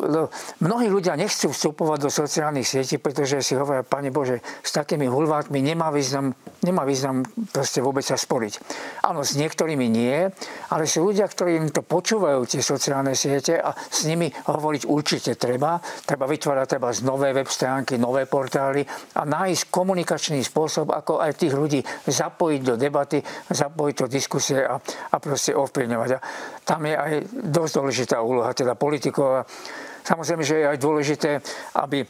[0.63, 5.59] mnohí ľudia nechcú vstupovať do sociálnych sietí, pretože si hovoria, Pane Bože, s takými hulvátmi
[5.59, 6.31] nemá význam,
[6.63, 8.53] nemá význam proste vôbec sa sporiť.
[9.05, 10.31] Áno, s niektorými nie,
[10.71, 15.35] ale sú ľudia, ktorí im to počúvajú, tie sociálne siete a s nimi hovoriť určite
[15.35, 15.77] treba.
[16.07, 18.87] Treba vytvárať treba z nové web stránky, nové portály
[19.19, 23.19] a nájsť komunikačný spôsob, ako aj tých ľudí zapojiť do debaty,
[23.51, 26.09] zapojiť do diskusie a, a proste ovplyvňovať.
[26.15, 26.19] A
[26.65, 27.13] tam je aj
[27.45, 29.24] dosť dôležitá úloha teda politikov.
[30.05, 31.31] Samozrejme, že je aj dôležité,
[31.81, 32.05] aby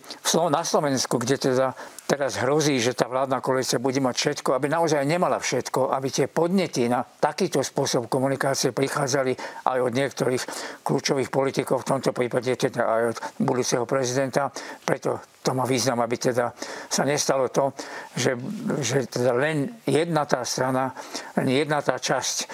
[0.52, 1.72] na Slovensku, kde teda
[2.06, 6.30] teraz hrozí, že tá vládna koalícia bude mať všetko, aby naozaj nemala všetko, aby tie
[6.30, 9.34] podnety na takýto spôsob komunikácie prichádzali
[9.66, 10.44] aj od niektorých
[10.86, 14.54] kľúčových politikov, v tomto prípade teda aj od budúceho prezidenta.
[14.86, 16.54] Preto to má význam, aby teda
[16.90, 17.74] sa nestalo to,
[18.18, 18.34] že,
[18.82, 20.94] že teda len jedna tá strana,
[21.38, 22.46] len jedna tá časť e,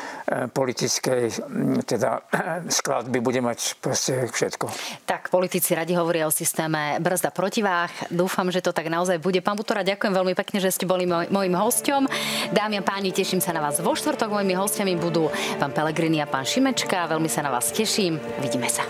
[0.51, 1.23] politickej
[1.87, 2.19] teda,
[2.79, 4.67] skladby bude mať proste všetko.
[5.07, 8.11] Tak politici radi hovoria o systéme brzda protiváh.
[8.11, 9.39] Dúfam, že to tak naozaj bude.
[9.41, 12.05] Pán Butora, ďakujem veľmi pekne, že ste boli môj, môjim hosťom.
[12.53, 14.29] Dámy a páni, teším sa na vás vo štvrtok.
[14.29, 17.09] Mojimi hostiami budú pán Pelegrini a pán Šimečka.
[17.09, 18.21] Veľmi sa na vás teším.
[18.39, 18.85] Vidíme sa.